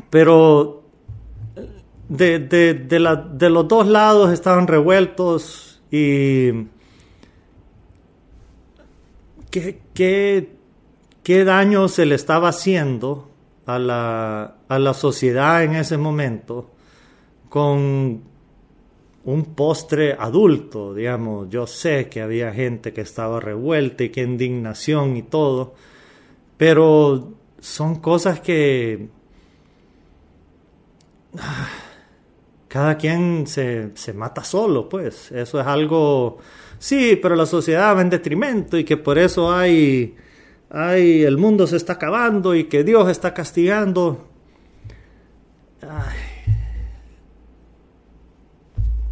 Pero 0.09 0.83
de, 2.09 2.39
de, 2.39 3.49
los 3.49 3.67
dos 3.67 3.87
lados 3.87 4.33
estaban 4.33 4.67
revueltos 4.67 5.81
y 5.91 6.49
¿qué, 9.93 10.49
qué, 11.23 11.43
daño 11.43 11.87
se 11.87 12.05
le 12.05 12.15
estaba 12.15 12.49
haciendo 12.49 13.29
a 13.65 13.79
la, 13.79 14.55
a 14.67 14.79
la 14.79 14.93
sociedad 14.93 15.63
en 15.63 15.75
ese 15.75 15.97
momento 15.97 16.71
con 17.49 18.21
un 19.25 19.45
postre 19.55 20.15
adulto, 20.17 20.93
digamos. 20.93 21.49
Yo 21.49 21.65
sé 21.67 22.09
que 22.09 22.21
había 22.21 22.53
gente 22.53 22.93
que 22.93 23.01
estaba 23.01 23.39
revuelta 23.39 24.03
y 24.03 24.09
que 24.09 24.21
indignación 24.21 25.17
y 25.17 25.23
todo, 25.23 25.73
pero 26.57 27.33
son 27.59 27.95
cosas 27.95 28.39
que 28.39 29.09
cada 32.67 32.97
quien 32.97 33.47
se, 33.47 34.13
mata 34.13 34.43
solo, 34.43 34.89
pues. 34.89 35.31
Eso 35.31 35.59
es 35.59 35.65
algo, 35.65 36.37
sí, 36.79 37.17
pero 37.21 37.35
la 37.35 37.45
sociedad 37.45 37.95
va 37.95 38.01
en 38.01 38.09
detrimento 38.09 38.77
y 38.77 38.83
que 38.83 38.97
por 38.97 39.17
eso 39.17 39.53
hay, 39.53 40.15
hay, 40.69 41.23
el 41.23 41.37
mundo 41.37 41.67
se 41.67 41.77
está 41.77 41.93
acabando 41.93 42.55
y 42.55 42.65
que 42.65 42.83
Dios 42.83 43.09
está 43.09 43.33
castigando. 43.33 44.27
Ay. 45.81 46.35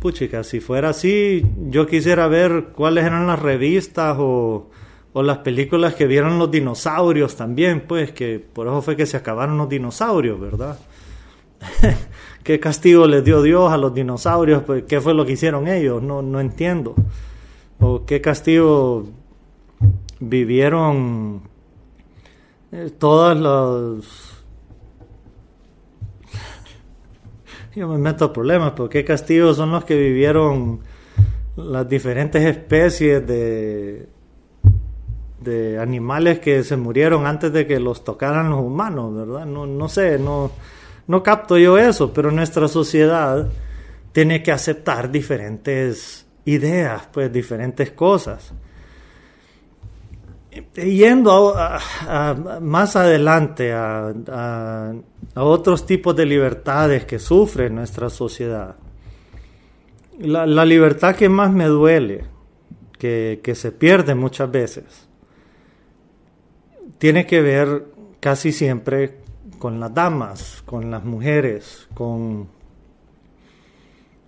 Puchica, 0.03 0.43
si 0.43 0.60
fuera 0.60 0.89
así, 0.89 1.46
yo 1.70 1.88
quisiera 1.88 2.27
ver 2.27 2.72
cuáles 2.75 3.05
eran 3.05 3.25
las 3.25 3.39
revistas 3.39 4.17
o, 4.20 4.70
las 5.13 5.38
películas 5.38 5.93
que 5.93 6.08
vieron 6.08 6.38
los 6.39 6.51
dinosaurios 6.51 7.38
también, 7.38 7.86
pues, 7.88 8.12
que 8.12 8.38
por 8.38 8.67
eso 8.67 8.82
fue 8.82 8.98
que 8.98 9.05
se 9.05 9.15
acabaron 9.15 9.58
los 9.58 9.70
dinosaurios, 9.70 10.41
¿verdad? 10.41 10.77
¿Qué 12.43 12.60
castigo 12.60 13.08
les 13.08 13.24
dio 13.24 13.41
Dios 13.41 13.72
a 13.72 13.77
los 13.77 13.93
dinosaurios? 13.93 14.63
Pues, 14.63 14.84
¿Qué 14.84 15.00
fue 15.00 15.13
lo 15.13 15.25
que 15.25 15.32
hicieron 15.32 15.70
ellos? 15.70 16.03
No, 16.03 16.22
no 16.22 16.41
entiendo. 16.41 16.96
¿O 17.85 18.05
qué 18.05 18.21
castigo 18.21 19.05
vivieron 20.21 21.41
eh, 22.71 22.89
todas 22.97 23.37
las... 23.37 24.41
Yo 27.75 27.89
me 27.89 27.97
meto 27.97 28.23
a 28.23 28.31
problemas, 28.31 28.71
pero 28.71 28.87
¿qué 28.87 29.03
castigos 29.03 29.57
son 29.57 29.71
los 29.71 29.83
que 29.83 29.97
vivieron 29.97 30.79
las 31.57 31.89
diferentes 31.89 32.41
especies 32.43 33.27
de, 33.27 34.07
de 35.41 35.77
animales 35.77 36.39
que 36.39 36.63
se 36.63 36.77
murieron 36.77 37.27
antes 37.27 37.51
de 37.51 37.67
que 37.67 37.81
los 37.81 38.05
tocaran 38.05 38.49
los 38.49 38.61
humanos, 38.61 39.13
¿verdad? 39.13 39.45
No, 39.45 39.65
no 39.65 39.89
sé, 39.89 40.17
no 40.17 40.51
no 41.07 41.21
capto 41.21 41.57
yo 41.57 41.77
eso, 41.77 42.13
pero 42.13 42.31
nuestra 42.31 42.67
sociedad 42.67 43.49
tiene 44.13 44.41
que 44.41 44.51
aceptar 44.51 45.11
diferentes 45.11 46.22
ideas, 46.45 47.07
pues 47.12 47.31
diferentes 47.31 47.91
cosas. 47.91 48.53
Yendo 50.75 51.55
más 52.62 52.95
adelante 52.95 53.73
a, 53.73 54.93
otros 55.35 55.85
tipos 55.85 56.15
de 56.15 56.25
libertades 56.25 57.05
que 57.05 57.17
sufre 57.17 57.69
nuestra 57.69 58.09
sociedad. 58.09 58.75
La, 60.19 60.65
libertad 60.65 61.15
que 61.15 61.27
más 61.27 61.51
me 61.51 61.65
duele, 61.65 62.25
que, 63.00 63.39
que 63.43 63.55
se 63.55 63.71
pierde 63.71 64.13
muchas 64.13 64.51
veces, 64.51 65.07
tiene 67.00 67.25
que 67.25 67.41
ver 67.41 67.85
casi 68.19 68.51
siempre 68.51 69.23
con 69.57 69.79
las 69.79 69.93
damas, 69.93 70.62
con 70.65 70.91
las 70.91 71.03
mujeres, 71.03 71.88
con, 71.93 72.47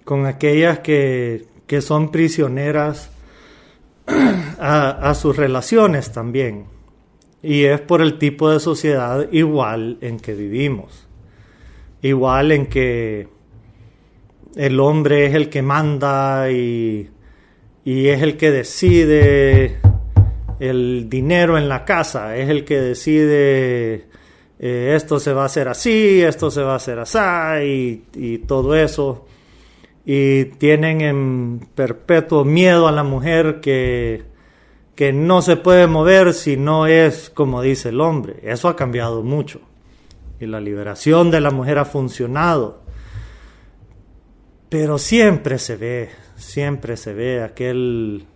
con 0.03 0.25
aquellas 0.25 0.79
que, 0.79 1.45
que 1.67 1.81
son 1.81 2.11
prisioneras 2.11 3.09
a, 4.59 5.13
sus 5.15 5.35
relaciones 5.35 6.11
también. 6.11 6.65
Y 7.41 7.65
es 7.65 7.81
por 7.81 8.01
el 8.01 8.17
tipo 8.17 8.49
de 8.49 8.59
sociedad 8.59 9.27
igual 9.31 9.97
en 10.01 10.19
que 10.19 10.33
vivimos. 10.33 11.07
Igual 12.01 12.51
en 12.51 12.67
que 12.67 13.27
el 14.55 14.79
hombre 14.79 15.27
es 15.27 15.35
el 15.35 15.49
que 15.49 15.61
manda 15.61 16.49
y, 16.51 17.09
y 17.83 18.07
es 18.07 18.21
el 18.21 18.37
que 18.37 18.51
decide 18.51 19.79
el 20.59 21.09
dinero 21.09 21.57
en 21.57 21.67
la 21.67 21.83
casa, 21.83 22.37
es 22.37 22.49
el 22.49 22.63
que 22.63 22.79
decide 22.79 24.07
eh, 24.57 24.93
esto 24.95 25.19
se 25.19 25.33
va 25.33 25.43
a 25.43 25.45
hacer 25.45 25.67
así, 25.67 26.21
esto 26.21 26.49
se 26.49 26.61
va 26.61 26.73
a 26.73 26.75
hacer 26.77 26.99
así 26.99 28.03
y, 28.15 28.37
todo 28.39 28.75
eso. 28.75 29.25
Y 30.05 30.45
tienen 30.45 31.01
en 31.01 31.67
perpetuo 31.73 32.45
miedo 32.45 32.87
a 32.87 32.91
la 32.91 33.03
mujer 33.03 33.59
que, 33.59 34.23
que 34.95 35.11
no 35.13 35.41
se 35.41 35.57
puede 35.57 35.87
mover 35.87 36.33
si 36.33 36.57
no 36.57 36.85
es 36.85 37.29
como 37.29 37.61
dice 37.61 37.89
el 37.89 38.01
hombre. 38.01 38.39
Eso 38.43 38.69
ha 38.69 38.75
cambiado 38.75 39.23
mucho. 39.23 39.61
Y 40.39 40.45
la 40.45 40.59
liberación 40.59 41.31
de 41.31 41.41
la 41.41 41.51
mujer 41.51 41.79
ha 41.79 41.85
funcionado. 41.85 42.83
Pero 44.69 44.97
siempre 44.97 45.57
se 45.57 45.75
ve, 45.75 46.09
siempre 46.35 46.97
se 46.97 47.13
ve 47.13 47.41
aquel, 47.41 48.27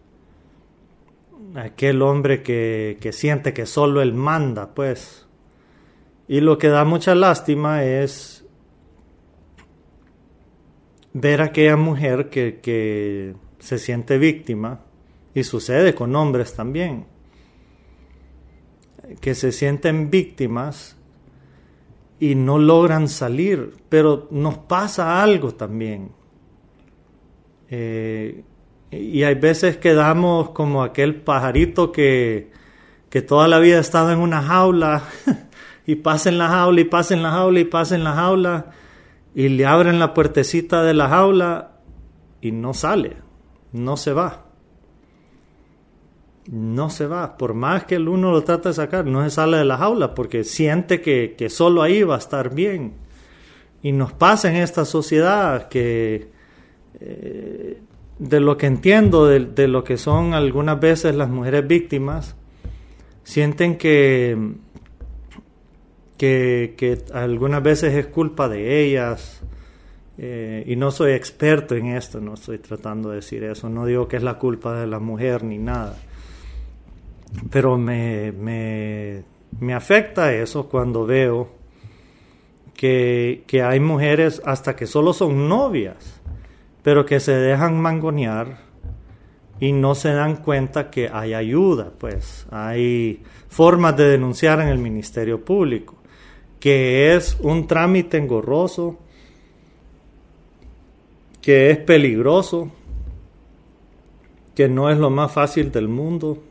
aquel 1.55 2.01
hombre 2.01 2.41
que, 2.41 2.97
que 2.99 3.11
siente 3.11 3.53
que 3.53 3.65
solo 3.65 4.01
él 4.01 4.13
manda, 4.13 4.73
pues 4.73 5.27
y 6.29 6.41
lo 6.41 6.59
que 6.59 6.67
da 6.67 6.85
mucha 6.85 7.15
lástima 7.15 7.83
es 7.83 8.38
ver 11.13 11.41
a 11.41 11.45
aquella 11.45 11.75
mujer 11.75 12.29
que, 12.29 13.35
se 13.59 13.77
siente 13.77 14.17
víctima, 14.17 14.81
y 15.33 15.43
sucede 15.43 15.93
con 15.93 16.15
hombres 16.15 16.53
también, 16.53 17.05
que 19.21 19.35
se 19.35 19.51
sienten 19.51 20.09
víctimas 20.09 20.97
y 22.19 22.35
no 22.35 22.57
logran 22.57 23.07
salir, 23.07 23.73
pero 23.89 24.27
nos 24.31 24.57
pasa 24.57 25.21
algo 25.21 25.53
también. 25.53 26.11
Eh, 27.69 28.43
y 28.91 29.23
hay 29.23 29.35
veces 29.35 29.77
que 29.77 29.93
damos 29.93 30.49
como 30.51 30.83
aquel 30.83 31.15
pajarito 31.15 31.91
que, 31.91 32.51
que 33.09 33.21
toda 33.21 33.47
la 33.47 33.59
vida 33.59 33.77
ha 33.77 33.81
estado 33.81 34.11
en 34.11 34.19
una 34.19 34.41
jaula 34.41 35.03
y 35.85 35.95
pasa 35.95 36.29
en 36.29 36.37
la 36.37 36.47
jaula 36.47 36.81
y 36.81 36.85
pasa 36.85 37.13
en 37.13 37.23
la 37.23 37.31
jaula 37.31 37.59
y 37.59 37.65
pasa 37.65 37.95
en 37.95 38.03
la 38.03 38.13
jaula 38.13 38.71
y 39.39 39.47
le 39.47 39.65
abren 39.65 39.99
la 39.99 40.13
puertecita 40.13 40.83
de 40.83 40.93
la 40.93 41.07
jaula 41.07 41.71
y 42.41 42.51
no 42.51 42.73
sale, 42.73 43.15
no 43.71 43.95
se 43.95 44.11
va. 44.11 44.47
No 46.51 46.89
se 46.89 47.07
va, 47.07 47.37
por 47.37 47.53
más 47.53 47.85
que 47.85 47.95
el 47.95 48.09
uno 48.09 48.31
lo 48.31 48.43
trate 48.43 48.67
de 48.67 48.73
sacar, 48.73 49.05
no 49.05 49.23
se 49.23 49.29
sale 49.29 49.55
de 49.55 49.63
la 49.63 49.77
jaula 49.77 50.13
porque 50.13 50.43
siente 50.43 50.99
que, 50.99 51.35
que 51.37 51.49
solo 51.49 51.81
ahí 51.81 52.03
va 52.03 52.15
a 52.15 52.17
estar 52.17 52.53
bien. 52.53 52.95
Y 53.81 53.93
nos 53.93 54.11
pasa 54.11 54.49
en 54.49 54.57
esta 54.57 54.83
sociedad 54.83 55.69
que 55.69 56.31
eh, 56.99 57.81
de 58.17 58.39
lo 58.41 58.57
que 58.57 58.65
entiendo, 58.65 59.25
de, 59.25 59.39
de, 59.39 59.69
lo 59.69 59.85
que 59.85 59.95
son 59.95 60.33
algunas 60.33 60.81
veces 60.81 61.15
las 61.15 61.29
mujeres 61.29 61.65
víctimas, 61.65 62.35
sienten 63.23 63.77
que 63.77 64.37
que, 66.19 67.01
algunas 67.13 67.63
veces 67.63 67.95
es 67.95 68.07
culpa 68.07 68.49
de 68.49 68.83
ellas. 68.83 69.41
Eh, 70.21 70.65
y 70.67 70.75
no 70.75 70.91
soy 70.91 71.13
experto 71.13 71.75
en 71.75 71.87
esto, 71.87 72.19
no 72.19 72.33
estoy 72.33 72.57
tratando 72.57 73.09
de 73.09 73.17
decir 73.17 73.41
eso, 73.45 73.69
no 73.69 73.85
digo 73.85 74.09
que 74.09 74.17
es 74.17 74.23
la 74.23 74.33
culpa 74.33 74.77
de 74.77 74.85
la 74.85 74.99
mujer 74.99 75.45
ni 75.45 75.57
nada. 75.57 75.95
Pero 77.49 77.77
me, 77.77 78.33
me, 78.33 79.23
me 79.61 79.73
afecta 79.73 80.33
eso 80.33 80.67
cuando 80.67 81.05
veo 81.05 81.51
que, 82.73 83.45
que, 83.47 83.63
hay 83.63 83.79
mujeres 83.79 84.41
hasta 84.43 84.75
que 84.75 84.87
solo 84.87 85.13
son 85.13 85.47
novias, 85.47 86.19
pero 86.83 87.05
que 87.05 87.21
se 87.21 87.35
dejan 87.35 87.79
mangonear 87.79 88.57
y 89.61 89.71
no 89.71 89.95
se 89.95 90.11
dan 90.11 90.37
cuenta 90.37 90.89
que 90.89 91.07
hay 91.07 91.33
ayuda, 91.33 91.93
pues 91.97 92.45
hay 92.51 93.23
formas 93.47 93.95
de 93.95 94.09
denunciar 94.09 94.59
en 94.59 94.67
el 94.67 94.79
Ministerio 94.79 95.45
Público 95.45 95.98
que 96.59 97.15
es 97.15 97.37
un 97.41 97.67
trámite 97.67 98.17
engorroso, 98.17 98.97
que 101.41 101.71
es 101.71 101.77
peligroso, 101.77 102.71
que 104.55 104.67
no 104.67 104.89
es 104.89 104.97
lo 104.97 105.09
más 105.09 105.31
fácil 105.31 105.71
del 105.71 105.87
mundo, 105.87 106.43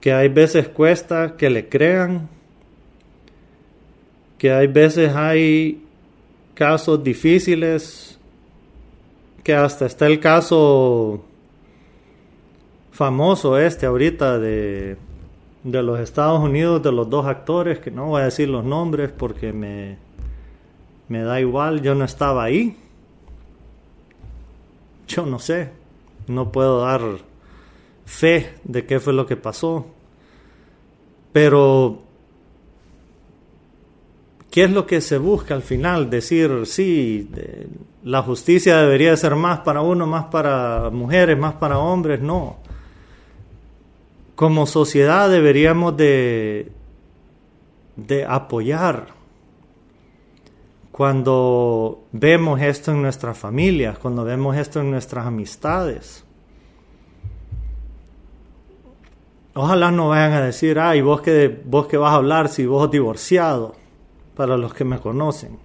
que 0.00 0.12
hay 0.12 0.28
veces 0.28 0.68
cuesta 0.68 1.36
que 1.36 1.50
le 1.50 1.68
crean, 1.68 2.28
que 4.38 4.52
hay 4.52 4.68
veces 4.68 5.12
hay 5.14 5.84
casos 6.54 7.02
difíciles, 7.02 8.18
que 9.42 9.54
hasta 9.54 9.86
está 9.86 10.06
el 10.06 10.20
caso 10.20 11.24
famoso 12.92 13.58
este 13.58 13.86
ahorita 13.86 14.38
de 14.38 14.96
de 15.70 15.82
los 15.82 16.00
Estados 16.00 16.40
Unidos 16.40 16.82
de 16.82 16.92
los 16.92 17.08
dos 17.08 17.26
actores, 17.26 17.78
que 17.78 17.90
no 17.90 18.06
voy 18.06 18.22
a 18.22 18.26
decir 18.26 18.48
los 18.48 18.64
nombres 18.64 19.10
porque 19.10 19.52
me, 19.52 19.98
me 21.08 21.22
da 21.22 21.40
igual, 21.40 21.82
yo 21.82 21.94
no 21.94 22.04
estaba 22.04 22.44
ahí. 22.44 22.76
Yo 25.06 25.24
no 25.24 25.38
sé, 25.38 25.70
no 26.26 26.52
puedo 26.52 26.80
dar 26.80 27.00
fe 28.04 28.54
de 28.64 28.84
qué 28.86 29.00
fue 29.00 29.12
lo 29.12 29.26
que 29.26 29.36
pasó. 29.36 29.86
Pero, 31.32 32.02
¿qué 34.50 34.64
es 34.64 34.70
lo 34.70 34.86
que 34.86 35.00
se 35.00 35.18
busca 35.18 35.54
al 35.54 35.62
final? 35.62 36.10
Decir, 36.10 36.66
sí, 36.66 37.30
la 38.04 38.22
justicia 38.22 38.78
debería 38.78 39.16
ser 39.16 39.34
más 39.34 39.60
para 39.60 39.80
uno, 39.80 40.06
más 40.06 40.26
para 40.26 40.90
mujeres, 40.90 41.38
más 41.38 41.54
para 41.54 41.78
hombres. 41.78 42.20
No 42.20 42.67
como 44.38 44.66
sociedad 44.66 45.28
deberíamos 45.28 45.96
de, 45.96 46.70
de 47.96 48.24
apoyar 48.24 49.08
cuando 50.92 52.04
vemos 52.12 52.60
esto 52.60 52.92
en 52.92 53.02
nuestras 53.02 53.36
familias, 53.36 53.98
cuando 53.98 54.22
vemos 54.22 54.56
esto 54.56 54.78
en 54.78 54.92
nuestras 54.92 55.26
amistades. 55.26 56.24
Ojalá 59.54 59.90
no 59.90 60.10
vayan 60.10 60.34
a 60.34 60.42
decir, 60.42 60.78
ay, 60.78 61.00
vos 61.00 61.20
que, 61.20 61.60
vos 61.64 61.88
que 61.88 61.96
vas 61.96 62.12
a 62.12 62.18
hablar 62.18 62.48
si 62.48 62.64
vos 62.64 62.88
divorciado, 62.92 63.74
para 64.36 64.56
los 64.56 64.72
que 64.72 64.84
me 64.84 65.00
conocen. 65.00 65.58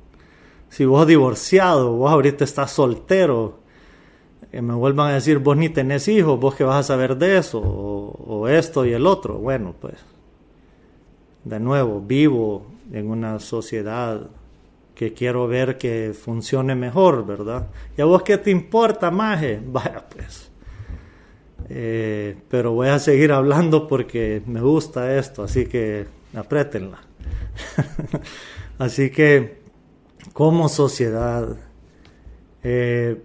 Si 0.70 0.84
vos 0.84 1.06
divorciado, 1.06 1.92
vos 1.92 2.12
ahorita 2.12 2.44
estás 2.44 2.72
soltero, 2.72 3.60
me 4.62 4.74
vuelvan 4.76 5.12
a 5.12 5.13
decir, 5.16 5.39
vos 5.39 5.58
ni 5.58 5.70
tenés 5.70 6.08
hijos, 6.08 6.39
vos 6.39 6.54
que 6.56 6.63
vas 6.63 6.80
a 6.80 6.84
saber 6.84 7.18
de 7.18 7.38
eso, 7.38 7.60
o, 7.60 8.48
esto 8.48 8.86
y 8.86 8.94
el 8.94 9.08
otro. 9.08 9.36
Bueno, 9.39 9.74
pues, 9.80 9.96
de 11.44 11.60
nuevo, 11.60 12.00
vivo 12.02 12.68
en 12.92 13.10
una 13.10 13.39
sociedad 13.39 14.30
que 14.94 15.13
quiero 15.13 15.48
ver 15.48 15.78
que 15.78 16.13
funcione 16.13 16.76
mejor, 16.76 17.26
¿verdad? 17.26 17.70
¿Y 17.98 18.02
a 18.02 18.06
vos 18.06 18.22
qué 18.22 18.38
te 18.38 18.52
importa, 18.52 19.10
Maje? 19.10 19.60
Vaya, 19.66 20.06
pues. 20.08 20.52
Eh, 21.70 22.36
pero 22.50 22.74
voy 22.74 22.89
a 22.89 23.00
seguir 23.00 23.32
hablando 23.32 23.88
porque 23.88 24.44
me 24.46 24.62
gusta 24.62 25.18
esto, 25.18 25.44
así 25.44 25.66
que 25.66 26.06
apriétenla. 26.36 27.00
así 28.78 29.10
que, 29.10 29.62
como 30.34 30.70
sociedad, 30.70 31.58
eh, 32.63 33.20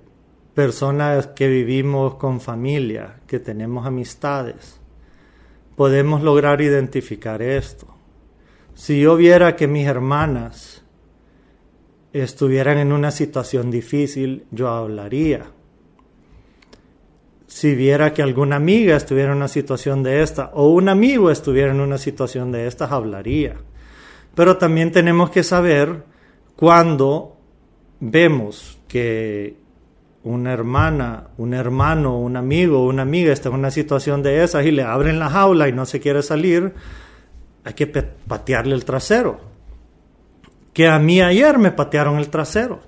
personas 0.58 1.28
que 1.28 1.46
vivimos 1.46 2.16
con 2.16 2.40
familia, 2.40 3.20
que 3.28 3.38
tenemos 3.38 3.86
amistades, 3.86 4.80
podemos 5.76 6.20
lograr 6.20 6.60
identificar 6.60 7.40
esto. 7.42 7.86
Si 8.74 9.00
yo 9.00 9.14
viera 9.14 9.54
que 9.54 9.68
mis 9.68 9.86
hermanas 9.86 10.82
estuvieran 12.12 12.78
en 12.78 12.90
una 12.90 13.12
situación 13.12 13.70
difícil, 13.70 14.46
yo 14.50 14.66
hablaría. 14.68 15.44
Si 17.46 17.76
viera 17.76 18.12
que 18.12 18.22
alguna 18.22 18.56
amiga 18.56 18.96
estuviera 18.96 19.30
en 19.30 19.36
una 19.36 19.46
situación 19.46 20.02
de 20.02 20.24
esta, 20.24 20.50
o 20.54 20.70
un 20.70 20.88
amigo 20.88 21.30
estuviera 21.30 21.70
en 21.70 21.78
una 21.78 21.98
situación 21.98 22.50
de 22.50 22.66
estas, 22.66 22.90
hablaría. 22.90 23.54
Pero 24.34 24.56
también 24.56 24.90
tenemos 24.90 25.30
que 25.30 25.44
saber 25.44 26.02
cuando 26.56 27.36
vemos 28.00 28.76
que 28.88 29.67
una 30.28 30.52
hermana, 30.52 31.28
un 31.38 31.54
hermano, 31.54 32.18
un 32.18 32.36
amigo, 32.36 32.84
una 32.84 33.02
amiga 33.02 33.32
está 33.32 33.48
en 33.48 33.54
una 33.54 33.70
situación 33.70 34.22
de 34.22 34.44
esas 34.44 34.66
y 34.66 34.70
le 34.70 34.82
abren 34.82 35.18
la 35.18 35.30
jaula 35.30 35.68
y 35.68 35.72
no 35.72 35.86
se 35.86 36.00
quiere 36.00 36.22
salir, 36.22 36.74
hay 37.64 37.72
que 37.72 37.86
patearle 37.86 38.74
el 38.74 38.84
trasero. 38.84 39.40
Que 40.74 40.86
a 40.86 40.98
mí 40.98 41.22
ayer 41.22 41.58
me 41.58 41.72
patearon 41.72 42.18
el 42.18 42.28
trasero. 42.28 42.80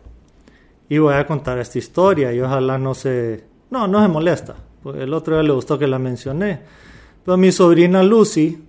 Y 0.88 0.98
voy 0.98 1.14
a 1.14 1.26
contar 1.26 1.58
esta 1.58 1.78
historia 1.78 2.32
y 2.32 2.40
ojalá 2.40 2.76
no 2.78 2.94
se... 2.94 3.44
No, 3.70 3.88
no 3.88 4.02
se 4.02 4.08
molesta. 4.08 4.56
Porque 4.82 5.04
el 5.04 5.14
otro 5.14 5.34
día 5.34 5.42
le 5.42 5.52
gustó 5.52 5.78
que 5.78 5.86
la 5.86 5.98
mencioné. 5.98 6.60
Pero 7.24 7.36
mi 7.38 7.52
sobrina 7.52 8.02
Lucy 8.02 8.62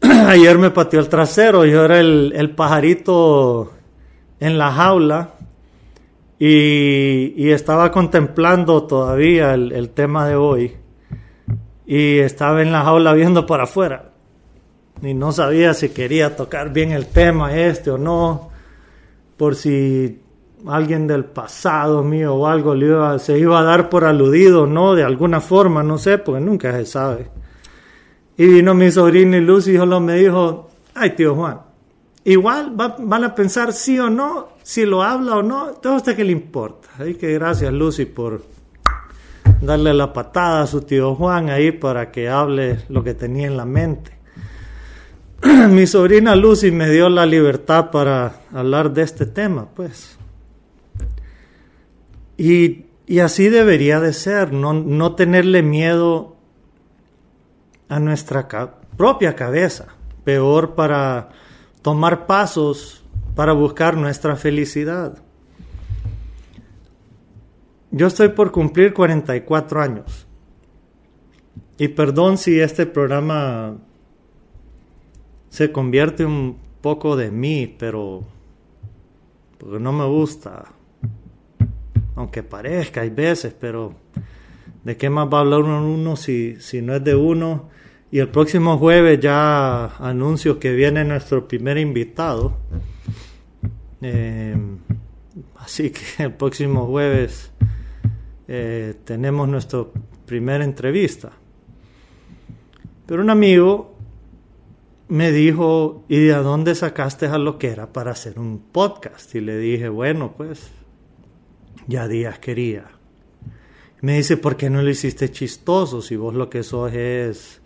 ayer 0.02 0.58
me 0.58 0.70
pateó 0.70 1.00
el 1.00 1.08
trasero. 1.08 1.64
Yo 1.64 1.84
era 1.84 2.00
el, 2.00 2.32
el 2.36 2.50
pajarito 2.50 3.72
en 4.40 4.58
la 4.58 4.72
jaula 4.72 5.35
y, 6.38 7.50
estaba 7.50 7.90
contemplando 7.90 8.84
todavía 8.84 9.54
el, 9.54 9.90
tema 9.90 10.26
de 10.28 10.36
hoy. 10.36 10.76
Y 11.86 12.18
estaba 12.18 12.62
en 12.62 12.72
la 12.72 12.82
jaula 12.82 13.14
viendo 13.14 13.46
para 13.46 13.64
afuera. 13.64 14.10
Y 15.02 15.14
no 15.14 15.32
sabía 15.32 15.74
si 15.74 15.90
quería 15.90 16.36
tocar 16.36 16.72
bien 16.72 16.92
el 16.92 17.06
tema 17.06 17.56
este 17.56 17.90
o 17.90 17.98
no. 17.98 18.50
Por 19.36 19.54
si 19.54 20.20
alguien 20.66 21.06
del 21.06 21.24
pasado 21.24 22.02
mío 22.02 22.34
o 22.34 22.46
algo 22.46 22.74
se 23.18 23.38
iba 23.38 23.60
a 23.60 23.62
dar 23.62 23.88
por 23.88 24.04
aludido 24.04 24.66
no 24.66 24.94
de 24.94 25.04
alguna 25.04 25.40
forma 25.40 25.82
no 25.82 25.98
sé 25.98 26.18
porque 26.18 26.40
nunca 26.40 26.72
se 26.72 26.86
sabe. 26.86 27.30
Y 28.36 28.46
vino 28.46 28.74
mi 28.74 28.90
sobrino 28.90 29.36
y 29.36 29.40
Lucy 29.40 29.72
y 29.72 29.76
solo 29.76 30.00
me 30.00 30.14
dijo 30.14 30.70
ay 30.94 31.10
tío 31.10 31.34
Juan 31.34 31.65
igual 32.26 32.72
van 32.74 33.24
a 33.24 33.34
pensar 33.34 33.72
sí 33.72 33.98
o 33.98 34.10
no, 34.10 34.48
si 34.62 34.84
lo 34.84 35.02
habla 35.02 35.36
o 35.36 35.42
no, 35.42 35.74
todo 35.74 35.94
a 35.94 35.96
usted 35.96 36.16
que 36.16 36.24
le 36.24 36.32
importa. 36.32 36.88
Así 36.98 37.14
que 37.14 37.32
gracias 37.32 37.72
Lucy 37.72 38.04
por 38.04 38.42
darle 39.60 39.94
la 39.94 40.12
patada 40.12 40.62
a 40.62 40.66
su 40.66 40.82
tío 40.82 41.14
Juan 41.14 41.50
ahí 41.50 41.70
para 41.70 42.10
que 42.10 42.28
hable 42.28 42.80
lo 42.88 43.04
que 43.04 43.14
tenía 43.14 43.46
en 43.46 43.56
la 43.56 43.64
mente. 43.64 44.12
Mi 45.70 45.86
sobrina 45.86 46.34
Lucy 46.34 46.72
me 46.72 46.90
dio 46.90 47.08
la 47.08 47.26
libertad 47.26 47.90
para 47.90 48.40
hablar 48.52 48.92
de 48.92 49.02
este 49.02 49.26
tema, 49.26 49.68
pues. 49.74 50.18
Y, 52.36 52.86
y 53.06 53.20
así 53.20 53.48
debería 53.48 54.00
de 54.00 54.12
ser, 54.12 54.52
no, 54.52 54.72
no 54.72 55.14
tenerle 55.14 55.62
miedo 55.62 56.36
a 57.88 58.00
nuestra 58.00 58.48
propia 58.96 59.36
cabeza. 59.36 59.86
Peor 60.24 60.74
para 60.74 61.28
tomar 61.86 62.26
pasos 62.26 63.04
para 63.36 63.52
buscar 63.52 63.96
nuestra 63.96 64.34
felicidad. 64.34 65.22
Yo 67.92 68.08
estoy 68.08 68.30
por 68.30 68.50
cumplir 68.50 68.92
44 68.92 69.80
años. 69.80 70.26
Y 71.78 71.86
perdón 71.86 72.38
si 72.38 72.58
este 72.58 72.86
programa 72.86 73.76
se 75.48 75.70
convierte 75.70 76.24
un 76.24 76.58
poco 76.80 77.14
de 77.14 77.30
mí, 77.30 77.72
pero 77.78 78.24
porque 79.56 79.78
no 79.78 79.92
me 79.92 80.06
gusta. 80.06 80.64
Aunque 82.16 82.42
parezca, 82.42 83.02
hay 83.02 83.10
veces, 83.10 83.54
pero 83.60 83.94
¿de 84.82 84.96
qué 84.96 85.08
más 85.08 85.28
va 85.32 85.38
a 85.38 85.40
hablar 85.42 85.60
uno 85.60 86.16
si, 86.16 86.60
si 86.60 86.82
no 86.82 86.96
es 86.96 87.04
de 87.04 87.14
uno? 87.14 87.68
Y 88.10 88.20
el 88.20 88.28
próximo 88.28 88.78
jueves 88.78 89.18
ya 89.20 89.96
anuncio 89.96 90.58
que 90.58 90.72
viene 90.72 91.04
nuestro 91.04 91.48
primer 91.48 91.76
invitado. 91.76 92.56
Eh, 94.00 94.56
así 95.56 95.90
que 95.90 96.04
el 96.22 96.34
próximo 96.34 96.86
jueves 96.86 97.50
eh, 98.46 98.94
tenemos 99.04 99.48
nuestra 99.48 99.84
primera 100.24 100.64
entrevista. 100.64 101.32
Pero 103.06 103.22
un 103.22 103.30
amigo 103.30 103.96
me 105.08 105.30
dijo, 105.30 106.04
¿y 106.08 106.18
de 106.18 106.34
dónde 106.34 106.74
sacaste 106.74 107.26
a 107.26 107.38
lo 107.38 107.58
que 107.58 107.68
era 107.68 107.92
para 107.92 108.12
hacer 108.12 108.38
un 108.38 108.58
podcast? 108.58 109.34
Y 109.34 109.40
le 109.40 109.58
dije, 109.58 109.88
bueno, 109.88 110.34
pues 110.36 110.70
ya 111.86 112.08
días 112.08 112.38
quería. 112.38 112.86
Me 114.00 114.16
dice, 114.16 114.36
¿por 114.36 114.56
qué 114.56 114.70
no 114.70 114.82
lo 114.82 114.90
hiciste 114.90 115.30
chistoso 115.30 116.02
si 116.02 116.16
vos 116.16 116.34
lo 116.34 116.50
que 116.50 116.62
sos 116.62 116.92
es 116.92 117.60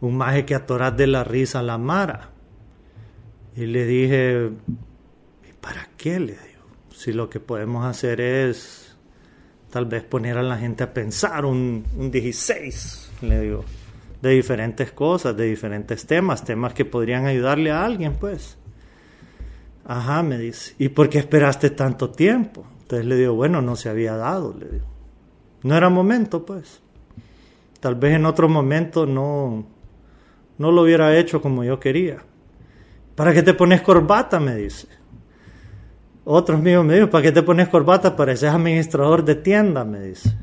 un 0.00 0.16
maje 0.16 0.44
que 0.44 0.54
atoras 0.54 0.96
de 0.96 1.06
la 1.06 1.24
risa 1.24 1.60
a 1.60 1.62
la 1.62 1.78
Mara. 1.78 2.30
Y 3.56 3.66
le 3.66 3.84
dije, 3.84 4.50
¿para 5.60 5.88
qué? 5.96 6.20
Le 6.20 6.32
digo, 6.32 6.64
si 6.92 7.12
lo 7.12 7.28
que 7.28 7.40
podemos 7.40 7.84
hacer 7.84 8.20
es 8.20 8.96
tal 9.70 9.86
vez 9.86 10.02
poner 10.02 10.36
a 10.36 10.42
la 10.42 10.56
gente 10.56 10.82
a 10.82 10.92
pensar 10.92 11.44
un, 11.44 11.84
un 11.96 12.10
16, 12.10 13.12
le 13.22 13.40
digo, 13.40 13.64
de 14.20 14.30
diferentes 14.30 14.92
cosas, 14.92 15.36
de 15.36 15.44
diferentes 15.44 16.06
temas, 16.06 16.44
temas 16.44 16.74
que 16.74 16.84
podrían 16.84 17.26
ayudarle 17.26 17.70
a 17.70 17.84
alguien, 17.84 18.14
pues. 18.14 18.56
Ajá, 19.84 20.22
me 20.22 20.38
dice, 20.38 20.74
¿y 20.78 20.88
por 20.88 21.08
qué 21.08 21.18
esperaste 21.18 21.70
tanto 21.70 22.10
tiempo? 22.10 22.66
Entonces 22.82 23.06
le 23.06 23.16
digo, 23.16 23.34
bueno, 23.34 23.62
no 23.62 23.76
se 23.76 23.88
había 23.88 24.16
dado, 24.16 24.54
le 24.58 24.68
digo. 24.68 24.86
No 25.62 25.76
era 25.76 25.88
momento, 25.88 26.44
pues. 26.44 26.80
Tal 27.80 27.94
vez 27.94 28.14
en 28.14 28.26
otro 28.26 28.48
momento 28.48 29.06
no, 29.06 29.64
no 30.60 30.70
lo 30.70 30.82
hubiera 30.82 31.16
hecho 31.16 31.40
como 31.40 31.64
yo 31.64 31.80
quería. 31.80 32.18
¿Para 33.14 33.32
qué 33.32 33.42
te 33.42 33.54
pones 33.54 33.80
corbata? 33.80 34.38
me 34.38 34.54
dice. 34.56 34.88
Otros 36.26 36.60
míos 36.60 36.84
me 36.84 36.96
dijo, 36.96 37.08
¿para 37.08 37.22
qué 37.22 37.32
te 37.32 37.42
pones 37.42 37.68
corbata? 37.68 38.14
Pareces 38.14 38.50
administrador 38.50 39.24
de 39.24 39.36
tienda, 39.36 39.86
me 39.86 40.00
dice. 40.00 40.36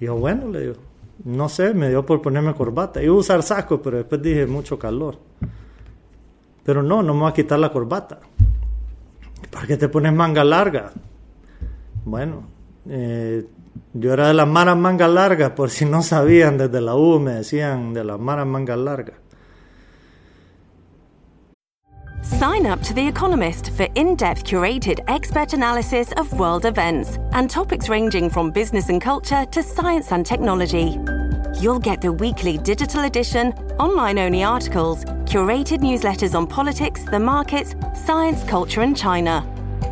Y 0.00 0.06
yo, 0.06 0.16
bueno, 0.16 0.48
le 0.48 0.60
digo, 0.62 0.74
no 1.22 1.48
sé, 1.48 1.72
me 1.74 1.90
dio 1.90 2.04
por 2.04 2.20
ponerme 2.20 2.54
corbata. 2.54 3.00
Iba 3.00 3.14
a 3.14 3.18
usar 3.18 3.44
saco, 3.44 3.80
pero 3.80 3.98
después 3.98 4.20
dije, 4.20 4.46
mucho 4.46 4.76
calor. 4.76 5.20
Pero 6.64 6.82
no, 6.82 7.00
no 7.00 7.14
me 7.14 7.20
voy 7.20 7.30
a 7.30 7.32
quitar 7.32 7.60
la 7.60 7.70
corbata. 7.70 8.18
¿Para 9.52 9.64
qué 9.64 9.76
te 9.76 9.88
pones 9.88 10.12
manga 10.12 10.42
larga? 10.42 10.90
Bueno, 12.04 12.48
eh, 12.88 13.46
yo 13.94 14.12
era 14.12 14.28
de 14.28 14.34
las 14.34 14.48
maras 14.48 14.76
manga 14.76 15.08
largas, 15.08 15.50
por 15.50 15.70
si 15.70 15.84
no 15.84 16.02
sabían, 16.02 16.58
desde 16.58 16.80
la 16.80 16.94
U 16.94 17.18
me 17.18 17.32
decían 17.32 17.92
de 17.92 18.04
las 18.04 18.18
maras 18.18 18.46
manga 18.46 18.76
largas. 18.76 19.16
Sign 22.22 22.66
up 22.66 22.82
to 22.82 22.94
The 22.94 23.06
Economist 23.06 23.70
for 23.70 23.88
in 23.94 24.14
depth 24.14 24.44
curated 24.44 25.00
expert 25.08 25.52
analysis 25.52 26.12
of 26.12 26.32
world 26.38 26.64
events 26.64 27.18
and 27.32 27.50
topics 27.50 27.88
ranging 27.88 28.30
from 28.30 28.50
business 28.50 28.88
and 28.88 29.00
culture 29.00 29.44
to 29.46 29.62
science 29.62 30.12
and 30.12 30.24
technology. 30.24 30.98
You'll 31.60 31.80
get 31.80 32.00
the 32.00 32.12
weekly 32.12 32.58
digital 32.58 33.04
edition, 33.04 33.52
online 33.78 34.18
only 34.18 34.44
articles, 34.44 35.04
curated 35.24 35.80
newsletters 35.80 36.34
on 36.34 36.46
politics, 36.46 37.04
the 37.04 37.18
markets, 37.18 37.74
science, 38.04 38.44
culture, 38.44 38.82
and 38.82 38.96
China, 38.96 39.44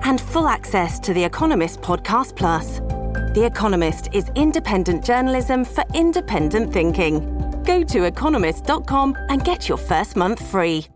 and 0.05 0.21
full 0.21 0.49
access 0.49 0.99
to 1.01 1.13
The 1.13 1.25
Economist 1.25 1.81
Podcast 1.81 2.37
Plus. 2.37 2.81
The 3.35 3.45
Economist 3.45 4.09
is 4.15 4.31
independent 4.37 5.05
journalism 5.05 5.63
for 5.63 5.85
independent 5.93 6.73
thinking. 6.73 7.21
Go 7.63 7.85
to 7.85 8.05
economist.com 8.05 9.15
and 9.29 9.45
get 9.45 9.69
your 9.69 9.77
first 9.77 10.17
month 10.17 10.41
free. 10.41 10.87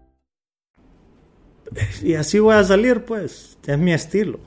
Y 2.03 2.14
así 2.14 2.38
voy 2.38 2.55
a 2.55 2.64
salir, 2.64 3.05
pues. 3.05 3.59
Es 3.66 3.79
mi 3.79 3.92
estilo. 3.92 4.38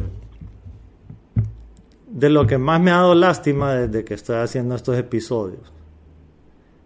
De 2.07 2.29
lo 2.31 2.47
que 2.47 2.57
más 2.57 2.81
me 2.81 2.89
ha 2.89 2.95
dado 2.95 3.13
lástima 3.13 3.75
desde 3.75 4.03
que 4.03 4.15
estoy 4.15 4.37
haciendo 4.37 4.73
estos 4.73 4.97
episodios. 4.97 5.71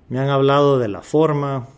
Me 0.09 0.19
han 0.19 0.27
hablado 0.27 0.79
de 0.79 0.89
la 0.89 1.01
forma, 1.01 1.69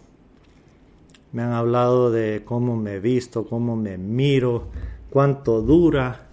me 1.32 1.44
han 1.44 1.52
hablado 1.52 2.10
de 2.10 2.42
cómo 2.44 2.76
me 2.76 3.00
visto, 3.00 3.46
cómo 3.46 3.76
me 3.76 4.00
miro, 4.00 4.70
cuánto 5.12 5.62
dura 5.62 6.31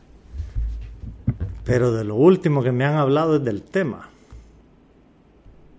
pero 1.68 1.92
de 1.92 2.02
lo 2.02 2.14
último 2.14 2.62
que 2.62 2.72
me 2.72 2.86
han 2.86 2.94
hablado 2.94 3.36
es 3.36 3.44
del 3.44 3.60
tema. 3.60 4.08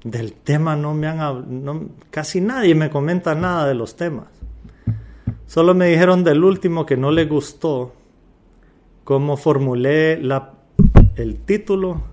Del 0.04 0.34
tema 0.34 0.76
no 0.76 0.94
me 0.94 1.08
han 1.08 1.90
casi 2.12 2.42
nadie 2.42 2.76
me 2.76 2.92
comenta 2.92 3.34
nada 3.34 3.68
de 3.68 3.74
los 3.74 3.96
temas. 3.96 4.28
Solo 5.48 5.74
me 5.74 5.88
dijeron 5.88 6.24
del 6.24 6.44
último 6.44 6.86
que 6.86 6.96
no 6.96 7.10
le 7.10 7.26
gustó 7.26 7.96
cómo 9.04 9.36
formulé 9.36 10.22
la, 10.22 10.54
el 11.16 11.38
título 11.38 12.04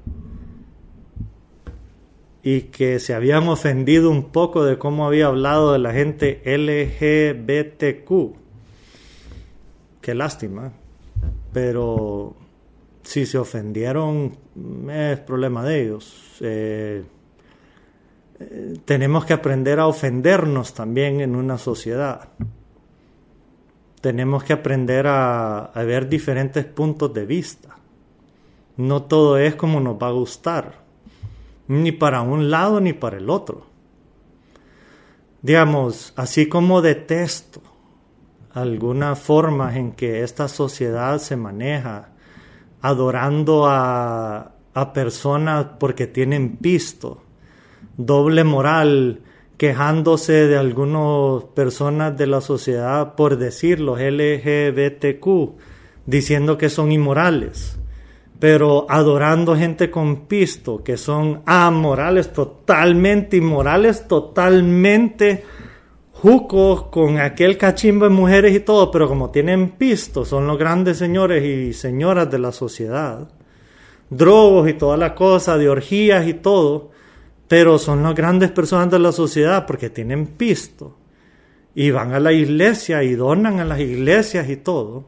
y 2.43 2.63
que 2.63 2.99
se 2.99 3.13
habían 3.13 3.47
ofendido 3.47 4.09
un 4.09 4.31
poco 4.31 4.65
de 4.65 4.79
cómo 4.79 5.07
había 5.07 5.27
hablado 5.27 5.75
de 5.75 5.81
la 5.81 5.93
gente 5.93 6.41
LGBTQ. 6.47 8.09
Qué 10.01 10.15
lástima. 10.15 10.73
Pero 11.53 12.37
si 13.07 13.25
se 13.25 13.39
ofendieron, 13.39 14.37
es 14.91 15.21
problema 15.21 15.63
de 15.63 15.83
ellos. 15.83 16.37
Eh, 16.41 17.05
eh, 18.41 18.75
tenemos 18.85 19.25
que 19.25 19.33
aprender 19.33 19.79
a 19.79 19.87
ofendernos 19.87 20.75
también 20.75 21.21
en 21.21 21.37
una 21.37 21.57
sociedad. 21.57 22.29
tenemos 24.01 24.45
que 24.45 24.53
aprender 24.53 25.07
a, 25.09 25.71
ver 25.75 26.09
diferentes 26.09 26.65
puntos 26.65 27.15
de 27.15 27.27
vista. 27.27 27.77
No 28.77 29.05
todo 29.05 29.39
es 29.39 29.55
como 29.55 29.81
nos 29.81 29.97
va 30.01 30.09
a 30.09 30.13
gustar, 30.13 30.85
ni 31.69 31.93
para 31.93 32.23
un 32.23 32.51
lado 32.51 32.81
ni 32.81 32.93
para 32.93 33.19
el 33.19 33.31
otro. 33.31 33.67
Digamos, 35.43 36.13
así 36.17 36.49
como 36.49 36.83
detesto 36.83 37.63
algunas 38.53 39.19
formas 39.19 39.77
en 39.77 39.93
que 39.93 40.23
esta 40.23 40.49
sociedad 40.49 41.19
se 41.19 41.37
maneja, 41.37 42.16
adorando 42.81 43.67
a, 43.67 44.53
a 44.75 44.93
personas 44.93 45.67
porque 45.79 46.07
tienen 46.07 46.57
pisto, 46.57 47.23
doble 47.97 48.45
moral, 48.45 49.21
quejándose 49.57 50.47
de 50.47 50.59
algunas 50.59 51.45
personas 51.55 52.17
de 52.17 52.27
la 52.27 52.41
sociedad 52.41 53.15
por 53.15 53.39
decir 53.39 53.81
los 53.81 53.99
LGBTQ, 53.99 55.57
diciendo 56.05 56.59
que 56.59 56.69
son 56.69 56.93
inmorales, 56.93 57.79
pero 58.39 58.87
adorando 58.89 59.57
gente 59.57 59.91
con 59.91 60.27
pisto, 60.27 60.85
que 60.85 60.97
son 60.97 61.43
amorales, 61.47 62.33
totalmente 62.33 63.39
inmorales, 63.39 64.07
totalmente 64.07 65.45
jucos 66.23 66.85
con 66.85 67.19
aquel 67.19 67.59
cachimbo 67.59 68.07
de 68.07 68.11
mujeres 68.11 68.55
y 68.55 68.61
todo, 68.61 68.91
pero 68.91 69.07
como 69.07 69.31
tienen 69.31 69.71
pisto, 69.73 70.25
son 70.25 70.47
los 70.47 70.59
grandes 70.59 70.97
señores 70.97 71.45
y 71.45 71.73
señoras 71.75 72.31
de 72.31 72.39
la 72.39 72.53
sociedad, 72.53 73.29
drogos 74.09 74.69
y 74.69 74.75
toda 74.75 74.97
la 74.97 75.15
cosa, 75.15 75.59
de 75.59 75.69
orgías 75.69 76.27
y 76.27 76.35
todo, 76.35 76.91
pero 77.49 77.79
son 77.79 78.03
las 78.03 78.15
grandes 78.15 78.51
personas 78.51 78.91
de 78.91 78.99
la 78.99 79.13
sociedad 79.13 79.67
porque 79.67 79.91
tienen 79.91 80.27
pisto 80.27 80.97
y 81.75 81.91
van 81.91 82.15
a 82.15 82.21
la 82.21 82.33
iglesia 82.33 83.03
y 83.03 83.15
donan 83.15 83.61
a 83.61 83.65
las 83.67 83.79
iglesias 83.81 84.49
y 84.49 84.57
todo. 84.57 85.05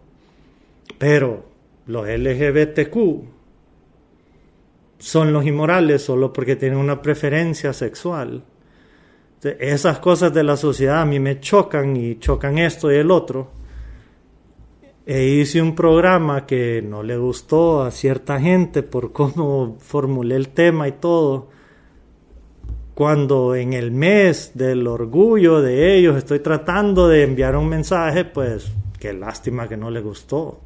Pero 0.98 1.46
los 1.86 2.06
LGBTQ 2.06 2.96
son 4.98 5.32
los 5.32 5.46
inmorales 5.46 6.02
solo 6.02 6.32
porque 6.32 6.56
tienen 6.56 6.78
una 6.78 7.00
preferencia 7.00 7.72
sexual. 7.72 8.44
Esas 9.42 9.98
cosas 10.00 10.32
de 10.34 10.42
la 10.42 10.56
sociedad 10.56 11.00
a 11.00 11.06
mí 11.06 11.20
me 11.20 11.40
chocan 11.40 11.96
y 11.96 12.18
chocan 12.18 12.58
esto 12.58 12.90
y 12.90 12.96
el 12.96 13.10
otro. 13.10 13.50
E 15.06 15.24
hice 15.24 15.62
un 15.62 15.74
programa 15.74 16.44
que 16.44 16.82
no 16.82 17.02
le 17.02 17.16
gustó 17.16 17.82
a 17.82 17.90
cierta 17.90 18.40
gente 18.40 18.82
por 18.82 19.12
cómo 19.18 19.76
formulé 19.80 20.36
el 20.36 20.48
tema 20.48 20.88
y 20.88 20.92
todo 20.92 21.48
cuando 22.98 23.54
en 23.54 23.74
el 23.74 23.92
mes 23.92 24.50
del 24.54 24.84
orgullo 24.88 25.62
de 25.62 25.96
ellos 25.96 26.16
estoy 26.16 26.40
tratando 26.40 27.06
de 27.06 27.22
enviar 27.22 27.54
un 27.54 27.68
mensaje, 27.68 28.24
pues 28.24 28.72
qué 28.98 29.12
lástima 29.12 29.68
que 29.68 29.76
no 29.76 29.88
le 29.88 30.00
gustó. 30.00 30.58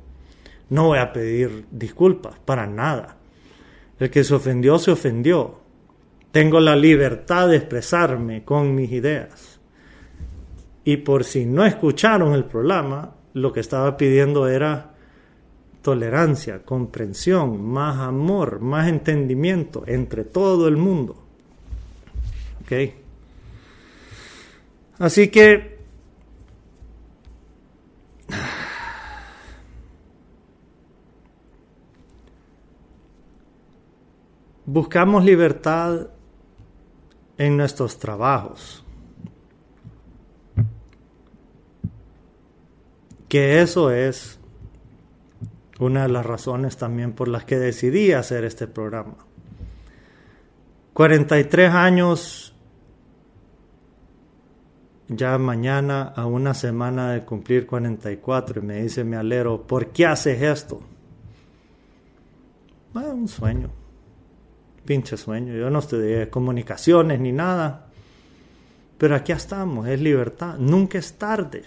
No 0.71 0.87
voy 0.87 0.99
a 0.99 1.13
pedir 1.13 1.67
disculpas, 1.71 2.39
para 2.43 2.67
nada. 2.67 3.19
El 3.99 4.09
que 4.09 4.25
se 4.25 4.33
ofendió, 4.33 4.79
se 4.79 4.93
ofendió. 4.93 5.61
Tengo 6.33 6.61
la 6.61 6.75
libertad 6.75 7.49
de 7.49 7.57
expresarme 7.57 8.45
con 8.45 8.75
mis 8.75 8.91
ideas. 8.91 9.61
Y 10.85 10.97
por 10.97 11.25
si 11.25 11.47
no 11.47 11.65
escucharon 11.65 12.35
el 12.35 12.45
programa, 12.45 13.15
lo 13.35 13.53
que 13.53 13.61
estaba 13.61 13.97
pidiendo 13.97 14.49
era 14.49 14.95
tolerancia, 15.83 16.65
comprensión, 16.65 17.63
más 17.63 17.99
amor, 17.99 18.61
más 18.61 18.89
entendimiento 18.89 19.85
entre 19.87 20.25
todo 20.25 20.67
el 20.69 20.77
mundo. 20.77 21.23
Así 24.99 25.29
que 25.29 25.79
buscamos 34.65 35.25
libertad 35.25 36.09
en 37.39 37.57
nuestros 37.57 37.99
trabajos. 37.99 38.85
Que 43.29 43.63
eso 43.63 43.91
es 43.91 44.39
una 45.79 46.03
de 46.03 46.09
las 46.09 46.27
razones 46.27 46.77
también 46.77 47.13
por 47.13 47.29
las 47.29 47.45
que 47.45 47.59
decidí 47.59 48.13
hacer 48.13 48.45
este 48.45 48.67
programa. 48.67 49.17
43 50.93 51.73
años 51.73 52.55
ya 55.09 55.37
mañana 55.39 56.13
a 56.15 56.27
una 56.27 56.55
semana 56.55 57.13
de 57.13 57.25
cumplir 57.25 57.67
44 57.67 58.61
y 58.61 58.65
me 58.65 58.83
dice 58.83 59.05
mi 59.05 59.17
alero, 59.17 59.67
¿por 59.67 59.89
qué 59.89 60.07
haces 60.07 60.41
esto? 60.43 60.81
Ah, 62.95 63.11
un 63.13 63.29
sueño, 63.29 63.71
pinche 64.85 65.17
sueño. 65.17 65.55
Yo 65.55 65.71
no 65.71 65.79
estudié 65.79 66.29
comunicaciones 66.31 67.21
ni 67.21 67.33
nada, 67.33 67.87
pero 68.99 69.17
aquí 69.17 69.33
estamos, 69.33 69.89
es 69.89 70.01
libertad, 70.01 70.59
nunca 70.59 70.99
es 70.99 71.15
tarde. 71.15 71.65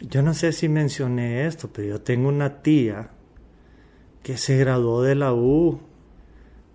Yo 0.00 0.22
no 0.22 0.34
sé 0.34 0.52
si 0.52 0.68
mencioné 0.68 1.46
esto, 1.46 1.70
pero 1.72 1.88
yo 1.88 2.00
tengo 2.00 2.28
una 2.28 2.62
tía 2.62 3.10
que 4.22 4.36
se 4.36 4.56
graduó 4.56 5.02
de 5.02 5.14
la 5.14 5.32
U 5.32 5.80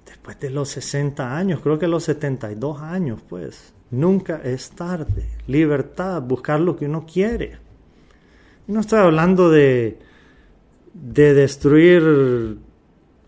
después 0.05 0.39
de 0.39 0.49
los 0.49 0.69
60 0.69 1.37
años, 1.37 1.59
creo 1.61 1.77
que 1.77 1.87
los 1.87 2.03
72 2.03 2.81
años, 2.81 3.21
pues. 3.27 3.73
Nunca 3.91 4.41
es 4.43 4.69
tarde. 4.71 5.27
Libertad, 5.47 6.21
buscar 6.21 6.59
lo 6.59 6.75
que 6.75 6.85
uno 6.85 7.05
quiere. 7.11 7.57
No 8.67 8.81
estoy 8.81 8.99
hablando 8.99 9.49
de, 9.49 9.97
de 10.93 11.33
destruir 11.33 12.59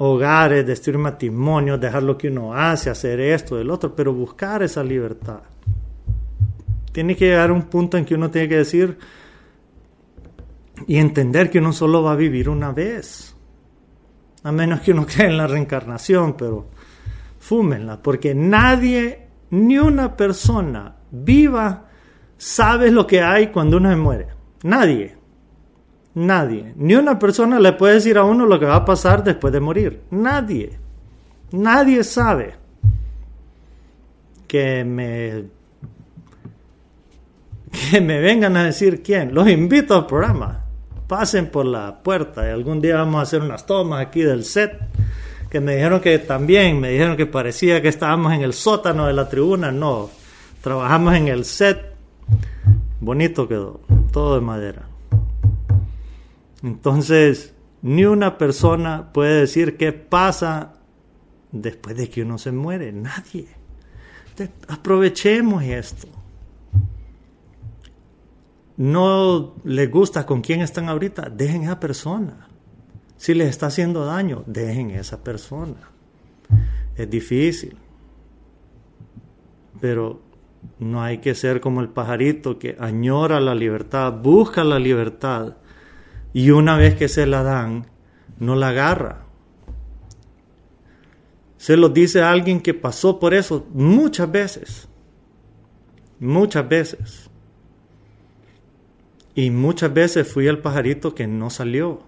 hogares, 0.04 0.66
destruir 0.66 0.98
matrimonios, 0.98 1.80
dejar 1.80 2.02
lo 2.02 2.18
que 2.18 2.28
uno 2.28 2.56
hace, 2.56 2.90
hacer 2.90 3.20
esto, 3.20 3.56
del 3.56 3.70
otro, 3.70 3.96
pero 3.96 4.12
buscar 4.12 4.64
esa 4.64 4.84
libertad. 4.84 5.42
Tiene 6.92 7.16
que 7.16 7.26
llegar 7.26 7.52
a 7.52 7.54
un 7.54 7.64
punto 7.64 7.98
en 7.98 8.06
que 8.06 8.16
uno 8.16 8.32
tiene 8.32 8.50
que 8.50 8.58
decir 8.58 8.98
y 10.88 10.98
entender 10.98 11.52
que 11.52 11.60
uno 11.60 11.72
solo 11.72 12.02
va 12.02 12.14
a 12.14 12.16
vivir 12.16 12.50
una 12.50 12.72
vez. 12.72 13.36
A 14.42 14.52
menos 14.52 14.82
que 14.82 14.92
uno 14.92 15.06
crea 15.08 15.28
en 15.28 15.38
la 15.38 15.46
reencarnación, 15.46 16.36
pero 16.36 16.66
fúmenla, 17.38 18.02
porque 18.02 18.34
nadie 18.34 19.28
ni 19.52 19.78
una 19.78 20.18
persona 20.18 20.96
viva 21.12 21.90
sabe 22.38 22.90
lo 22.90 23.06
que 23.06 23.22
hay 23.22 23.48
cuando 23.52 23.78
uno 23.78 23.92
se 23.92 23.98
muere. 23.98 24.28
Nadie. 24.64 25.21
Nadie. 26.14 26.74
Ni 26.76 26.96
una 26.96 27.18
persona 27.18 27.60
le 27.60 27.74
puede 27.74 27.96
decir 27.96 28.18
a 28.18 28.24
uno 28.24 28.46
lo 28.46 28.60
que 28.60 28.66
va 28.66 28.76
a 28.76 28.86
pasar 28.86 29.24
después 29.24 29.54
de 29.54 29.60
morir. 29.60 30.02
Nadie. 30.12 30.78
Nadie 31.52 32.04
sabe. 32.04 32.56
Que 34.48 34.84
me 34.84 35.46
que 37.72 38.02
me 38.02 38.20
vengan 38.20 38.58
a 38.58 38.66
decir 38.66 39.02
quién. 39.02 39.34
Los 39.34 39.48
invito 39.48 39.96
al 39.96 40.06
programa. 40.06 40.66
Pasen 41.08 41.48
por 41.48 41.66
la 41.66 42.02
puerta 42.04 42.48
y 42.48 42.52
algún 42.52 42.82
día 42.82 42.96
vamos 42.98 43.20
a 43.20 43.24
hacer 43.24 43.42
unas 43.42 43.66
tomas 43.66 44.06
aquí 44.06 44.22
del 44.22 44.44
set 44.44 44.80
que 45.52 45.60
me 45.60 45.76
dijeron 45.76 46.00
que 46.00 46.18
también, 46.18 46.80
me 46.80 46.92
dijeron 46.92 47.18
que 47.18 47.26
parecía 47.26 47.82
que 47.82 47.90
estábamos 47.90 48.32
en 48.32 48.42
el 48.42 48.54
sótano 48.54 49.06
de 49.06 49.14
la 49.14 49.28
tribuna. 49.28 49.70
No, 49.70 50.10
trabajamos 50.62 51.14
en 51.16 51.28
el 51.28 51.44
set. 51.44 51.94
Bonito 53.02 53.50
quedó, 53.50 53.82
todo 54.14 54.36
de 54.36 54.42
madera. 54.42 54.91
Entonces, 56.64 57.54
ni 57.82 58.06
una 58.06 58.38
persona 58.38 59.12
puede 59.14 59.42
decir 59.42 59.78
qué 59.78 59.92
pasa 59.92 60.74
después 61.52 61.98
de 61.98 62.10
que 62.10 62.22
uno 62.22 62.38
se 62.38 62.52
muere. 62.52 62.92
Nadie. 62.92 63.48
aprovechemos 64.68 65.64
esto. 65.64 66.08
No 68.78 69.56
les 69.64 69.92
gusta 69.92 70.26
con 70.26 70.42
quién 70.42 70.62
están 70.62 70.90
ahorita, 70.90 71.30
dejen 71.30 71.64
a 71.64 71.66
esa 71.66 71.80
persona. 71.80 72.48
Si 73.18 73.36
les 73.36 73.50
está 73.50 73.68
haciendo 73.68 74.06
daño, 74.06 74.44
dejen 74.48 74.92
esa 74.92 75.24
persona. 75.24 75.90
Es 76.96 77.10
difícil. 77.10 77.78
Pero 79.80 80.22
no 80.80 81.04
hay 81.04 81.20
que 81.20 81.36
ser 81.36 81.62
como 81.62 81.82
el 81.82 81.90
pajarito 81.90 82.58
que 82.58 82.76
añora 82.80 83.40
la 83.40 83.54
libertad, 83.54 84.14
busca 84.14 84.64
la 84.64 84.80
libertad 84.80 85.58
y 86.34 86.52
una 86.52 86.78
vez 86.78 86.96
que 86.96 87.08
se 87.08 87.26
la 87.26 87.44
dan, 87.44 87.88
no 88.40 88.56
la 88.56 88.70
agarra. 88.70 89.26
Se 91.58 91.78
lo 91.78 91.90
dice 91.90 92.22
a 92.22 92.32
alguien 92.32 92.62
que 92.62 92.74
pasó 92.74 93.20
por 93.20 93.34
eso 93.34 93.68
muchas 93.74 94.32
veces. 94.32 94.88
Muchas 96.20 96.68
veces. 96.68 97.30
Y 99.36 99.50
muchas 99.52 99.94
veces 99.94 100.32
fui 100.32 100.48
el 100.48 100.60
pajarito 100.60 101.14
que 101.14 101.28
no 101.28 101.50
salió. 101.50 102.04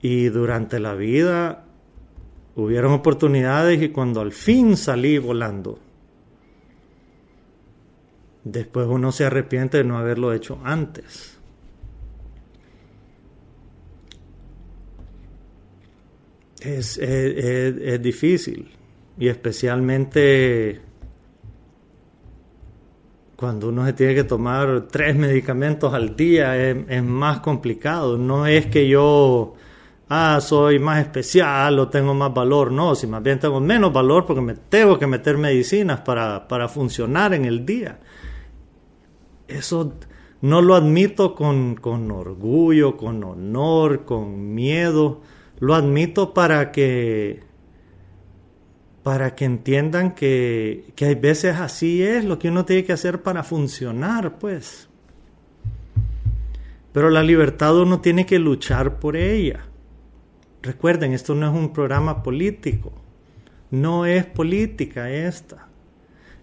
Y 0.00 0.30
durante 0.30 0.80
la 0.80 0.94
vida 0.94 1.66
hubieron 2.56 2.92
oportunidades 2.92 3.82
y 3.82 3.90
cuando 3.90 4.20
al 4.20 4.32
fin 4.32 4.76
salí 4.76 5.18
volando, 5.18 5.78
después 8.44 8.86
uno 8.88 9.12
se 9.12 9.24
arrepiente 9.24 9.78
de 9.78 9.84
no 9.84 9.98
haberlo 9.98 10.32
hecho 10.32 10.58
antes. 10.64 11.38
Es, 16.60 16.96
difícil 18.00 18.70
y 19.18 19.26
especialmente 19.26 20.80
cuando 23.34 23.70
uno 23.70 23.84
se 23.84 23.94
tiene 23.94 24.14
que 24.14 24.22
tomar 24.22 24.86
tres 24.88 25.16
medicamentos 25.16 25.92
al 25.92 26.14
día 26.14 26.56
es 26.56 27.02
más 27.02 27.40
complicado. 27.40 28.16
No 28.16 28.46
es 28.46 28.66
que 28.66 28.86
yo 28.88 29.54
ah, 30.08 30.40
soy 30.40 30.78
más 30.78 31.00
especial 31.00 31.78
o 31.80 31.88
tengo 31.88 32.14
más 32.14 32.32
valor. 32.32 32.70
No, 32.70 32.94
si 32.94 33.08
más 33.08 33.22
bien 33.22 33.40
tengo 33.40 33.60
menos 33.60 33.92
valor 33.92 34.24
porque 34.24 34.42
me 34.42 34.54
tengo 34.54 34.98
que 34.98 35.08
meter 35.08 35.38
medicinas 35.38 36.00
para, 36.02 36.46
para 36.46 36.68
funcionar 36.68 37.34
en 37.34 37.44
el 37.44 37.66
día. 37.66 37.98
Eso 39.52 39.94
no 40.40 40.62
lo 40.62 40.74
admito 40.74 41.34
con, 41.34 41.76
con 41.76 42.10
orgullo, 42.10 42.96
con 42.96 43.22
honor, 43.22 44.04
con 44.04 44.54
miedo. 44.54 45.20
Lo 45.60 45.74
admito 45.74 46.34
para 46.34 46.72
que 46.72 47.40
para 49.02 49.34
que 49.34 49.44
entiendan 49.44 50.14
que, 50.14 50.92
que 50.94 51.06
hay 51.06 51.14
veces 51.16 51.56
así 51.56 52.02
es 52.02 52.24
lo 52.24 52.38
que 52.38 52.48
uno 52.48 52.64
tiene 52.64 52.84
que 52.84 52.92
hacer 52.92 53.22
para 53.22 53.42
funcionar, 53.42 54.38
pues. 54.38 54.88
Pero 56.92 57.10
la 57.10 57.22
libertad 57.22 57.76
uno 57.80 58.00
tiene 58.00 58.26
que 58.26 58.38
luchar 58.38 59.00
por 59.00 59.16
ella. 59.16 59.64
Recuerden, 60.62 61.12
esto 61.12 61.34
no 61.34 61.48
es 61.48 61.52
un 61.52 61.72
programa 61.72 62.22
político. 62.22 62.92
No 63.70 64.06
es 64.06 64.24
política 64.24 65.10
esta. 65.10 65.68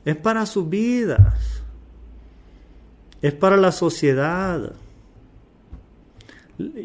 Es 0.04 0.18
para 0.18 0.46
sus 0.46 0.68
vidas. 0.68 1.59
Es 3.22 3.34
para 3.34 3.58
la 3.58 3.72
sociedad. 3.72 4.74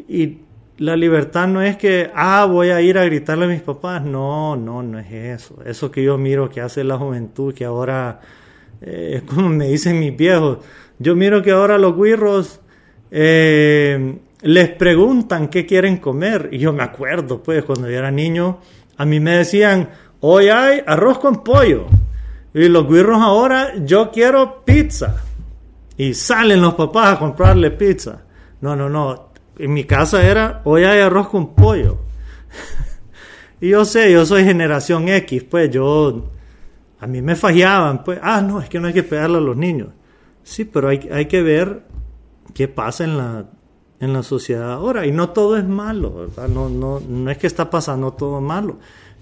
Y 0.07 0.39
la 0.77 0.95
libertad 0.97 1.47
no 1.47 1.61
es 1.61 1.77
que, 1.77 2.11
ah, 2.13 2.45
voy 2.45 2.69
a 2.69 2.81
ir 2.81 2.97
a 2.97 3.05
gritarle 3.05 3.45
a 3.45 3.47
mis 3.47 3.61
papás. 3.61 4.03
No, 4.03 4.55
no, 4.55 4.83
no 4.83 4.99
es 4.99 5.11
eso. 5.11 5.57
Eso 5.65 5.91
que 5.91 6.03
yo 6.03 6.17
miro 6.17 6.49
que 6.49 6.61
hace 6.61 6.83
la 6.83 6.97
juventud, 6.97 7.53
que 7.53 7.65
ahora, 7.65 8.19
eh, 8.81 9.21
como 9.27 9.49
me 9.49 9.67
dicen 9.67 9.99
mis 9.99 10.15
viejos, 10.15 10.59
yo 10.99 11.15
miro 11.15 11.41
que 11.41 11.51
ahora 11.51 11.77
los 11.77 11.95
guirros 11.95 12.59
eh, 13.11 14.17
les 14.41 14.69
preguntan 14.69 15.47
qué 15.47 15.65
quieren 15.65 15.97
comer. 15.97 16.49
Y 16.51 16.57
yo 16.57 16.73
me 16.73 16.83
acuerdo, 16.83 17.41
pues, 17.41 17.63
cuando 17.63 17.89
yo 17.89 17.97
era 17.97 18.11
niño, 18.11 18.59
a 18.97 19.05
mí 19.05 19.19
me 19.19 19.37
decían, 19.37 19.89
hoy 20.19 20.49
hay 20.49 20.81
arroz 20.85 21.19
con 21.19 21.43
pollo. 21.43 21.87
Y 22.53 22.67
los 22.69 22.87
guirros 22.87 23.21
ahora, 23.21 23.73
yo 23.83 24.11
quiero 24.11 24.63
pizza. 24.65 25.21
Y 25.97 26.13
salen 26.13 26.61
los 26.61 26.73
papás 26.73 27.13
a 27.13 27.19
comprarle 27.19 27.71
pizza. 27.71 28.23
No, 28.61 28.75
no, 28.75 28.89
no. 28.89 29.29
En 29.57 29.73
mi 29.73 29.85
casa 29.85 30.25
era, 30.25 30.61
hoy 30.65 30.83
hay 30.83 30.99
arroz 30.99 31.29
con 31.29 31.55
pollo. 31.55 31.99
y 33.61 33.69
yo 33.69 33.85
sé, 33.85 34.11
yo 34.11 34.25
soy 34.25 34.43
generación 34.43 35.07
X, 35.07 35.43
pues 35.43 35.69
yo, 35.71 36.29
a 36.99 37.07
mí 37.07 37.21
me 37.21 37.35
fallaban, 37.35 38.03
pues, 38.03 38.19
ah, 38.21 38.41
no, 38.41 38.59
es 38.59 38.67
que 38.67 38.79
no 38.79 38.87
hay 38.87 38.93
que 38.93 39.03
pegarle 39.03 39.37
a 39.37 39.41
los 39.41 39.55
niños. 39.55 39.89
Sí, 40.43 40.65
pero 40.65 40.89
hay, 40.89 41.07
hay 41.11 41.27
que 41.27 41.41
ver 41.41 41.83
qué 42.53 42.67
pasa 42.67 43.05
en 43.05 43.17
la 43.17 43.45
en 43.99 44.13
la 44.13 44.23
sociedad 44.23 44.73
ahora. 44.73 45.05
Y 45.05 45.11
no 45.11 45.29
todo 45.29 45.57
es 45.57 45.65
malo, 45.65 46.13
¿verdad? 46.13 46.47
No, 46.47 46.69
no, 46.69 46.99
no 46.99 47.31
es 47.31 47.37
que 47.37 47.47
está 47.47 47.69
pasando 47.69 48.13
todo 48.13 48.41
malo, 48.41 48.77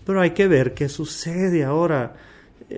pero 0.05 0.21
hay 0.21 0.31
que 0.31 0.47
ver 0.47 0.73
qué 0.73 0.89
sucede 0.89 1.63
ahora. 1.63 2.15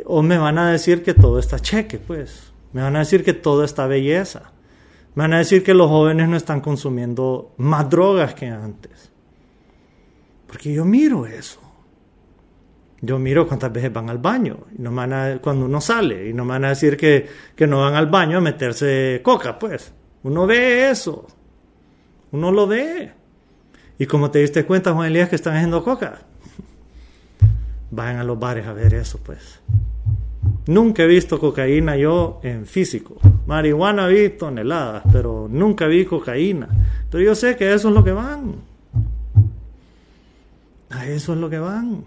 O 0.05 0.21
me 0.21 0.38
van 0.38 0.58
a 0.58 0.71
decir 0.71 1.03
que 1.03 1.13
todo 1.13 1.39
está 1.39 1.60
cheque, 1.60 1.99
pues. 1.99 2.44
Me 2.75 2.81
van 2.81 2.97
a 2.97 2.99
decir 2.99 3.23
que 3.23 3.31
todo 3.31 3.63
está 3.63 3.88
belleza. 3.88 4.51
Me 5.15 5.23
van 5.23 5.33
a 5.33 5.38
decir 5.38 5.63
que 5.63 5.73
los 5.73 5.88
jóvenes 5.88 6.27
no 6.27 6.35
están 6.35 6.59
consumiendo 6.59 7.53
más 7.55 7.89
drogas 7.89 8.33
que 8.33 8.47
antes. 8.47 9.13
Porque 10.45 10.73
yo 10.73 10.83
miro 10.83 11.25
eso. 11.25 11.61
Yo 12.99 13.17
miro 13.17 13.47
cuántas 13.47 13.71
veces 13.71 13.93
van 13.93 14.09
al 14.09 14.17
baño. 14.17 14.65
Y 14.77 14.81
no 14.81 14.91
van 14.91 15.13
a, 15.13 15.38
cuando 15.41 15.67
uno 15.67 15.79
sale. 15.79 16.27
Y 16.27 16.33
no 16.33 16.45
van 16.45 16.65
a 16.65 16.69
decir 16.69 16.97
que, 16.97 17.25
que 17.55 17.65
no 17.65 17.79
van 17.79 17.93
al 17.93 18.07
baño 18.07 18.39
a 18.39 18.41
meterse 18.41 19.21
coca, 19.23 19.57
pues. 19.57 19.93
Uno 20.23 20.45
ve 20.45 20.89
eso. 20.89 21.27
Uno 22.33 22.51
lo 22.51 22.67
ve. 22.67 23.13
Y 23.97 24.05
como 24.05 24.31
te 24.31 24.39
diste 24.39 24.65
cuenta, 24.65 24.91
Juan 24.91 25.07
Elías, 25.07 25.29
que 25.29 25.38
están 25.38 25.55
haciendo 25.55 25.81
coca. 25.81 26.23
Vayan 27.91 28.17
a 28.17 28.25
los 28.25 28.38
bares 28.38 28.67
a 28.67 28.73
ver 28.73 28.95
eso, 28.95 29.17
pues. 29.23 29.61
Nunca 30.67 31.04
he 31.04 31.08
visto 31.08 31.39
cocaína 31.39 31.95
yo 31.95 32.39
en 32.43 32.65
físico. 32.65 33.17
Marihuana 33.45 34.08
vi 34.08 34.30
toneladas, 34.30 35.04
pero 35.12 35.47
nunca 35.49 35.86
vi 35.86 36.06
cocaína. 36.06 36.67
Pero 37.12 37.23
yo 37.23 37.36
sé 37.36 37.56
que 37.56 37.73
eso 37.73 37.89
es 37.89 37.93
lo 37.93 38.04
que 38.04 38.12
van. 38.12 38.56
A 40.89 41.06
eso 41.08 41.34
es 41.34 41.39
lo 41.39 41.49
que 41.49 41.60
van. 41.60 42.04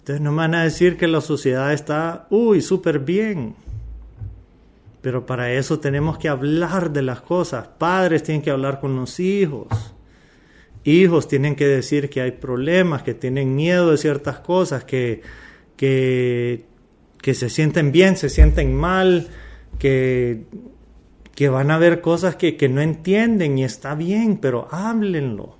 Entonces 0.00 0.20
no 0.20 0.32
me 0.32 0.38
van 0.38 0.56
a 0.56 0.64
decir 0.64 0.96
que 0.96 1.06
la 1.06 1.20
sociedad 1.20 1.72
está, 1.72 2.26
uy, 2.30 2.60
súper 2.60 2.98
bien. 2.98 3.54
Pero 5.00 5.26
para 5.26 5.52
eso 5.52 5.78
tenemos 5.78 6.18
que 6.18 6.28
hablar 6.28 6.92
de 6.92 7.02
las 7.02 7.20
cosas. 7.20 7.68
Padres 7.78 8.24
tienen 8.24 8.42
que 8.42 8.50
hablar 8.50 8.80
con 8.80 8.96
los 8.96 9.20
hijos. 9.20 9.68
Hijos 10.84 11.28
tienen 11.28 11.54
que 11.54 11.66
decir 11.68 12.10
que 12.10 12.20
hay 12.20 12.32
problemas, 12.32 13.04
que 13.04 13.14
tienen 13.14 13.54
miedo 13.54 13.92
de 13.92 13.96
ciertas 13.96 14.40
cosas, 14.40 14.82
que, 14.82 15.22
que, 15.76 16.64
que 17.22 17.32
se 17.32 17.48
sienten 17.48 17.92
bien, 17.92 18.18
se 18.18 18.28
sienten 18.28 18.74
mal, 18.74 19.28
que, 19.78 20.44
que 21.34 21.48
van 21.48 21.70
a 21.70 21.78
ver 21.78 22.02
cosas 22.02 22.36
que, 22.36 22.58
que 22.58 22.68
no 22.68 22.82
entienden 22.82 23.56
y 23.56 23.64
está 23.64 23.94
bien, 23.94 24.36
pero 24.36 24.68
háblenlo. 24.70 25.56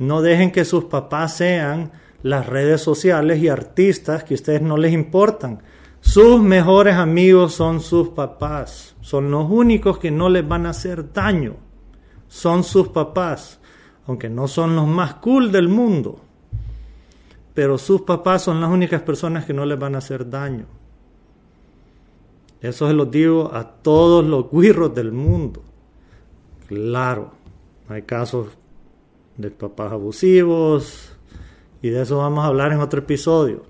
No 0.00 0.20
dejen 0.20 0.50
que 0.50 0.64
sus 0.64 0.86
papás 0.86 1.36
sean 1.36 1.92
las 2.22 2.46
redes 2.46 2.80
sociales 2.80 3.40
y 3.40 3.48
artistas 3.48 4.24
que 4.24 4.34
a 4.34 4.36
ustedes 4.36 4.62
no 4.62 4.76
les 4.76 4.92
importan 4.92 5.60
sus 6.06 6.40
mejores 6.40 6.94
amigos 6.94 7.54
son 7.54 7.80
sus 7.80 8.10
papás. 8.10 8.94
Son 9.00 9.28
los 9.28 9.50
únicos 9.50 9.98
que 9.98 10.12
no 10.12 10.28
les 10.28 10.46
van 10.46 10.64
a 10.64 10.70
hacer 10.70 11.12
daño. 11.12 11.56
Son 12.28 12.62
sus 12.62 12.88
papás. 12.88 13.58
Aunque 14.06 14.30
no 14.30 14.46
son 14.46 14.76
los 14.76 14.86
más 14.86 15.14
cool 15.14 15.50
del 15.50 15.68
mundo. 15.68 16.20
Pero 17.56 17.78
sus 17.78 18.02
papás 18.02 18.42
son 18.42 18.60
las 18.60 18.70
únicas 18.70 19.00
personas 19.00 19.46
que 19.46 19.54
no 19.54 19.64
les 19.64 19.78
van 19.78 19.94
a 19.94 19.98
hacer 19.98 20.28
daño. 20.28 20.66
Eso 22.60 22.86
se 22.86 22.92
lo 22.92 23.06
digo 23.06 23.50
a 23.50 23.66
todos 23.66 24.22
los 24.22 24.50
guirros 24.50 24.94
del 24.94 25.10
mundo. 25.10 25.62
Claro, 26.68 27.30
hay 27.88 28.02
casos 28.02 28.48
de 29.38 29.50
papás 29.50 29.90
abusivos 29.90 31.16
y 31.80 31.88
de 31.88 32.02
eso 32.02 32.18
vamos 32.18 32.44
a 32.44 32.48
hablar 32.48 32.72
en 32.72 32.80
otro 32.80 33.00
episodio. 33.00 33.64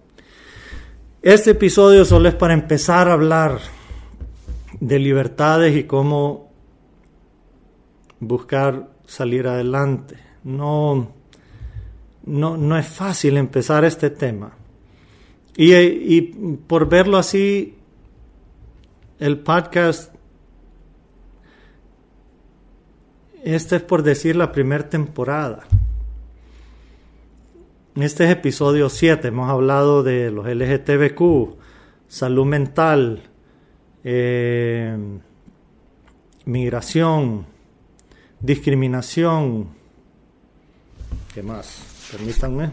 Este 1.23 1.53
episodio 1.53 2.05
solo 2.05 2.29
es 2.29 2.35
para 2.35 2.55
empezar 2.55 3.09
a 3.09 3.13
hablar 3.13 3.61
de 4.81 4.99
libertades 4.99 5.77
y 5.77 5.85
cómo 5.85 6.51
buscar 8.19 8.89
salir 9.07 9.47
adelante. 9.47 10.19
No, 10.43 11.15
no, 12.27 12.57
no 12.57 12.77
es 12.77 12.87
fácil 12.87 13.37
empezar 13.37 13.85
este 13.85 14.11
tema. 14.11 14.53
Y, 15.57 15.75
y 15.75 16.21
por 16.67 16.89
verlo 16.89 17.17
así, 17.17 17.77
el 19.19 19.39
podcast, 19.39 20.15
este 23.43 23.77
es 23.77 23.83
por 23.83 24.03
decir 24.03 24.37
la 24.37 24.53
primera 24.53 24.89
temporada. 24.89 25.65
Este 27.95 28.31
episodio 28.31 28.91
7 28.91 29.29
hemos 29.29 29.49
hablado 29.49 30.03
de 30.03 30.31
los 30.31 30.47
LGTBQ, 30.47 31.57
salud 32.09 32.45
mental, 32.45 33.23
eh, 34.05 34.95
migración, 36.45 37.47
discriminación. 38.41 39.69
¿Qué 41.33 41.43
más? 41.43 41.96
Permítanme. 42.13 42.71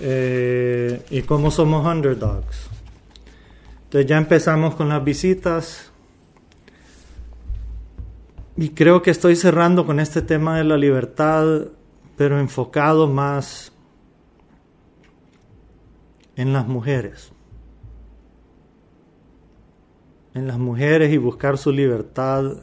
Eh, 0.00 1.04
y 1.10 1.22
cómo 1.22 1.50
somos 1.50 1.86
underdogs. 1.86 2.68
Entonces 3.84 4.08
ya 4.08 4.18
empezamos 4.18 4.74
con 4.74 4.88
las 4.88 5.02
visitas. 5.02 5.90
Y 8.56 8.70
creo 8.70 9.02
que 9.02 9.10
estoy 9.10 9.36
cerrando 9.36 9.86
con 9.86 10.00
este 10.00 10.22
tema 10.22 10.58
de 10.58 10.64
la 10.64 10.76
libertad 10.76 11.68
pero 12.18 12.40
enfocado 12.40 13.06
más 13.06 13.72
en 16.34 16.52
las 16.52 16.66
mujeres. 16.66 17.32
En 20.34 20.48
las 20.48 20.58
mujeres 20.58 21.12
y 21.12 21.16
buscar 21.16 21.56
su 21.56 21.70
libertad. 21.70 22.56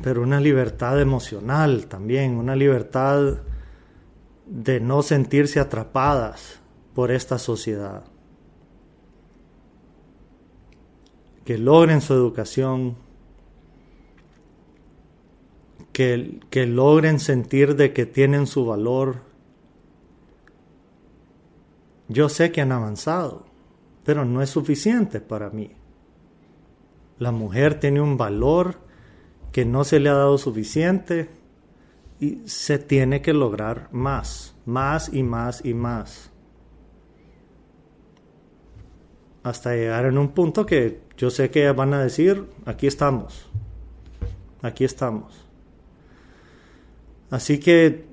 Pero 0.00 0.22
una 0.22 0.40
libertad 0.40 1.00
emocional 1.00 1.86
también, 1.86 2.36
una 2.36 2.56
libertad 2.56 3.42
de 4.46 4.80
no 4.80 5.02
sentirse 5.02 5.60
atrapadas 5.60 6.60
por 6.94 7.10
esta 7.10 7.38
sociedad. 7.38 8.04
Que 11.44 11.58
logren 11.58 12.00
su 12.00 12.14
educación, 12.14 12.96
que, 15.92 16.40
que 16.48 16.66
logren 16.66 17.18
sentir 17.18 17.76
de 17.76 17.92
que 17.92 18.06
tienen 18.06 18.46
su 18.46 18.64
valor. 18.64 19.16
Yo 22.08 22.28
sé 22.28 22.52
que 22.52 22.60
han 22.60 22.72
avanzado, 22.72 23.44
pero 24.04 24.24
no 24.24 24.40
es 24.40 24.50
suficiente 24.50 25.20
para 25.20 25.50
mí. 25.50 25.70
La 27.18 27.30
mujer 27.30 27.78
tiene 27.78 28.00
un 28.00 28.16
valor 28.16 28.78
que 29.52 29.64
no 29.64 29.84
se 29.84 30.00
le 30.00 30.08
ha 30.08 30.14
dado 30.14 30.38
suficiente 30.38 31.28
y 32.18 32.40
se 32.46 32.78
tiene 32.78 33.20
que 33.20 33.32
lograr 33.34 33.88
más, 33.92 34.54
más 34.64 35.12
y 35.12 35.22
más 35.22 35.64
y 35.64 35.74
más. 35.74 36.30
Hasta 39.42 39.74
llegar 39.74 40.06
en 40.06 40.18
un 40.18 40.28
punto 40.28 40.64
que 40.64 41.00
yo 41.16 41.30
sé 41.30 41.50
que 41.50 41.70
van 41.72 41.92
a 41.94 42.02
decir, 42.02 42.46
aquí 42.64 42.86
estamos, 42.86 43.50
aquí 44.62 44.84
estamos. 44.84 45.46
Así 47.30 47.58
que 47.58 48.04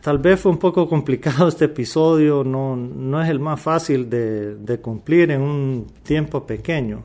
tal 0.00 0.18
vez 0.18 0.40
fue 0.40 0.52
un 0.52 0.58
poco 0.58 0.88
complicado 0.88 1.48
este 1.48 1.66
episodio, 1.66 2.44
no, 2.44 2.76
no 2.76 3.22
es 3.22 3.28
el 3.28 3.40
más 3.40 3.60
fácil 3.60 4.08
de, 4.08 4.54
de 4.56 4.80
cumplir 4.80 5.30
en 5.32 5.42
un 5.42 5.86
tiempo 6.02 6.46
pequeño. 6.46 7.04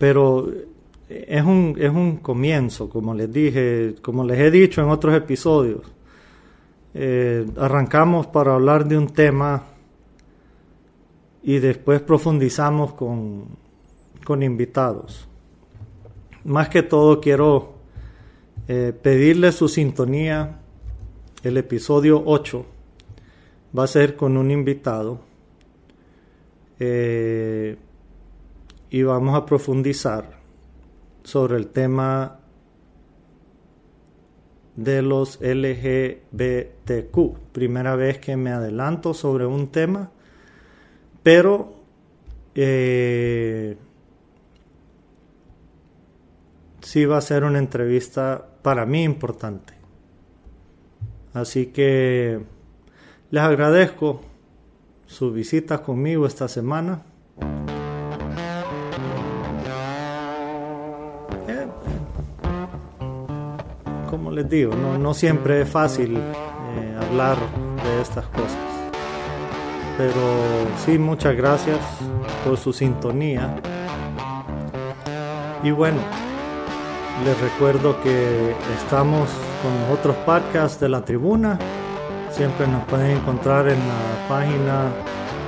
Pero 0.00 0.50
es 1.10 1.44
un, 1.44 1.76
es 1.78 1.90
un 1.90 2.16
comienzo, 2.16 2.88
como 2.88 3.12
les 3.12 3.30
dije, 3.30 3.96
como 4.00 4.24
les 4.24 4.38
he 4.38 4.50
dicho 4.50 4.80
en 4.80 4.88
otros 4.88 5.14
episodios. 5.14 5.82
Eh, 6.94 7.46
arrancamos 7.58 8.26
para 8.28 8.54
hablar 8.54 8.88
de 8.88 8.96
un 8.96 9.08
tema 9.08 9.62
y 11.42 11.58
después 11.58 12.00
profundizamos 12.00 12.94
con, 12.94 13.44
con 14.24 14.42
invitados. 14.42 15.28
Más 16.44 16.70
que 16.70 16.82
todo 16.82 17.20
quiero 17.20 17.74
eh, 18.68 18.94
pedirle 19.02 19.52
su 19.52 19.68
sintonía. 19.68 20.60
El 21.42 21.58
episodio 21.58 22.22
8 22.24 22.64
va 23.78 23.84
a 23.84 23.86
ser 23.86 24.16
con 24.16 24.38
un 24.38 24.50
invitado. 24.50 25.20
Eh, 26.78 27.76
y 28.90 29.02
vamos 29.04 29.36
a 29.36 29.46
profundizar 29.46 30.40
sobre 31.22 31.56
el 31.56 31.68
tema 31.68 32.40
de 34.76 35.02
los 35.02 35.38
LGBTQ. 35.40 37.18
Primera 37.52 37.94
vez 37.94 38.18
que 38.18 38.36
me 38.36 38.50
adelanto 38.50 39.14
sobre 39.14 39.46
un 39.46 39.68
tema, 39.68 40.10
pero 41.22 41.74
eh, 42.54 43.76
sí 46.80 47.04
va 47.04 47.18
a 47.18 47.22
ser 47.22 47.44
una 47.44 47.58
entrevista 47.58 48.44
para 48.62 48.86
mí 48.86 49.04
importante. 49.04 49.74
Así 51.32 51.66
que 51.66 52.40
les 53.30 53.42
agradezco 53.42 54.22
su 55.06 55.32
visita 55.32 55.82
conmigo 55.82 56.26
esta 56.26 56.48
semana. 56.48 57.04
Como 64.10 64.32
les 64.32 64.50
digo, 64.50 64.74
no, 64.74 65.14
siempre 65.14 65.62
es 65.62 65.68
fácil 65.68 66.16
eh, 66.16 66.98
hablar 67.00 67.36
de 67.36 68.02
estas 68.02 68.26
cosas. 68.26 68.58
Pero 69.96 70.10
sí, 70.84 70.98
muchas 70.98 71.36
gracias 71.36 71.78
por 72.44 72.56
su 72.56 72.72
sintonía. 72.72 73.54
Y 75.62 75.70
bueno, 75.70 75.98
les 77.24 77.40
recuerdo 77.40 78.02
que 78.02 78.54
estamos 78.82 79.28
con 79.62 79.96
otros 79.96 80.16
podcasts 80.26 80.80
de 80.80 80.88
la 80.88 81.04
tribuna. 81.04 81.58
Siempre 82.32 82.66
nos 82.66 82.82
pueden 82.84 83.18
encontrar 83.18 83.68
en 83.68 83.78
la 83.78 84.28
página 84.28 84.88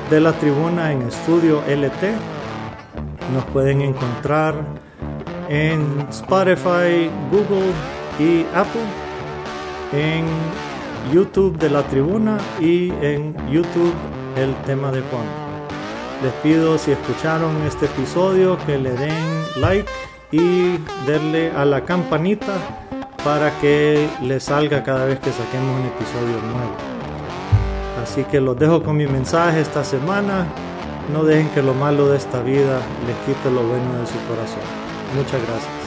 de 0.09 0.21
la 0.21 0.33
tribuna 0.33 0.93
en 0.93 1.03
Estudio 1.03 1.63
LT. 1.67 2.15
Nos 3.35 3.45
pueden 3.47 3.81
encontrar 3.81 4.55
en 5.49 6.07
Spotify, 6.11 7.11
Google, 7.31 7.73
y 8.19 8.45
Apple, 8.55 8.83
en 9.93 10.25
YouTube 11.13 11.59
de 11.59 11.71
la 11.71 11.83
tribuna 11.85 12.39
y 12.61 12.91
en 13.01 13.35
YouTube 13.51 13.95
el 14.37 14.55
tema 14.67 14.91
de 14.91 15.01
Juan. 15.03 15.27
Les 16.23 16.33
pido 16.35 16.79
si 16.79 16.93
escucharon 16.93 17.51
este 17.67 17.87
episodio 17.87 18.57
que 18.67 18.79
le 18.79 18.93
den 18.93 19.45
like 19.57 19.91
y 20.31 20.79
denle 21.07 21.51
a 21.53 21.65
la 21.65 21.85
campanita 21.85 22.55
para 23.25 23.51
que 23.61 24.09
les 24.23 24.45
salga 24.45 24.83
cada 24.83 25.05
vez 25.05 25.19
que 25.19 25.31
saquemos 25.31 25.81
un 25.81 25.87
episodio 25.87 26.41
nuevo. 26.53 26.93
Así 28.03 28.25
que 28.25 28.41
los 28.41 28.59
dejo 28.59 28.83
con 28.83 28.97
mi 28.97 29.07
mensaje 29.07 29.61
esta 29.61 29.85
semana. 29.85 30.47
No 31.13 31.25
dejen 31.25 31.49
que 31.51 31.63
lo 31.63 31.75
malo 31.75 32.09
de 32.09 32.17
esta 32.17 32.41
vida 32.43 32.81
les 33.07 33.17
quite 33.27 33.51
lo 33.51 33.63
bueno 33.63 33.99
de 34.01 34.07
su 34.07 34.19
corazón. 34.29 34.63
Muchas 35.17 35.41
gracias. 35.47 35.82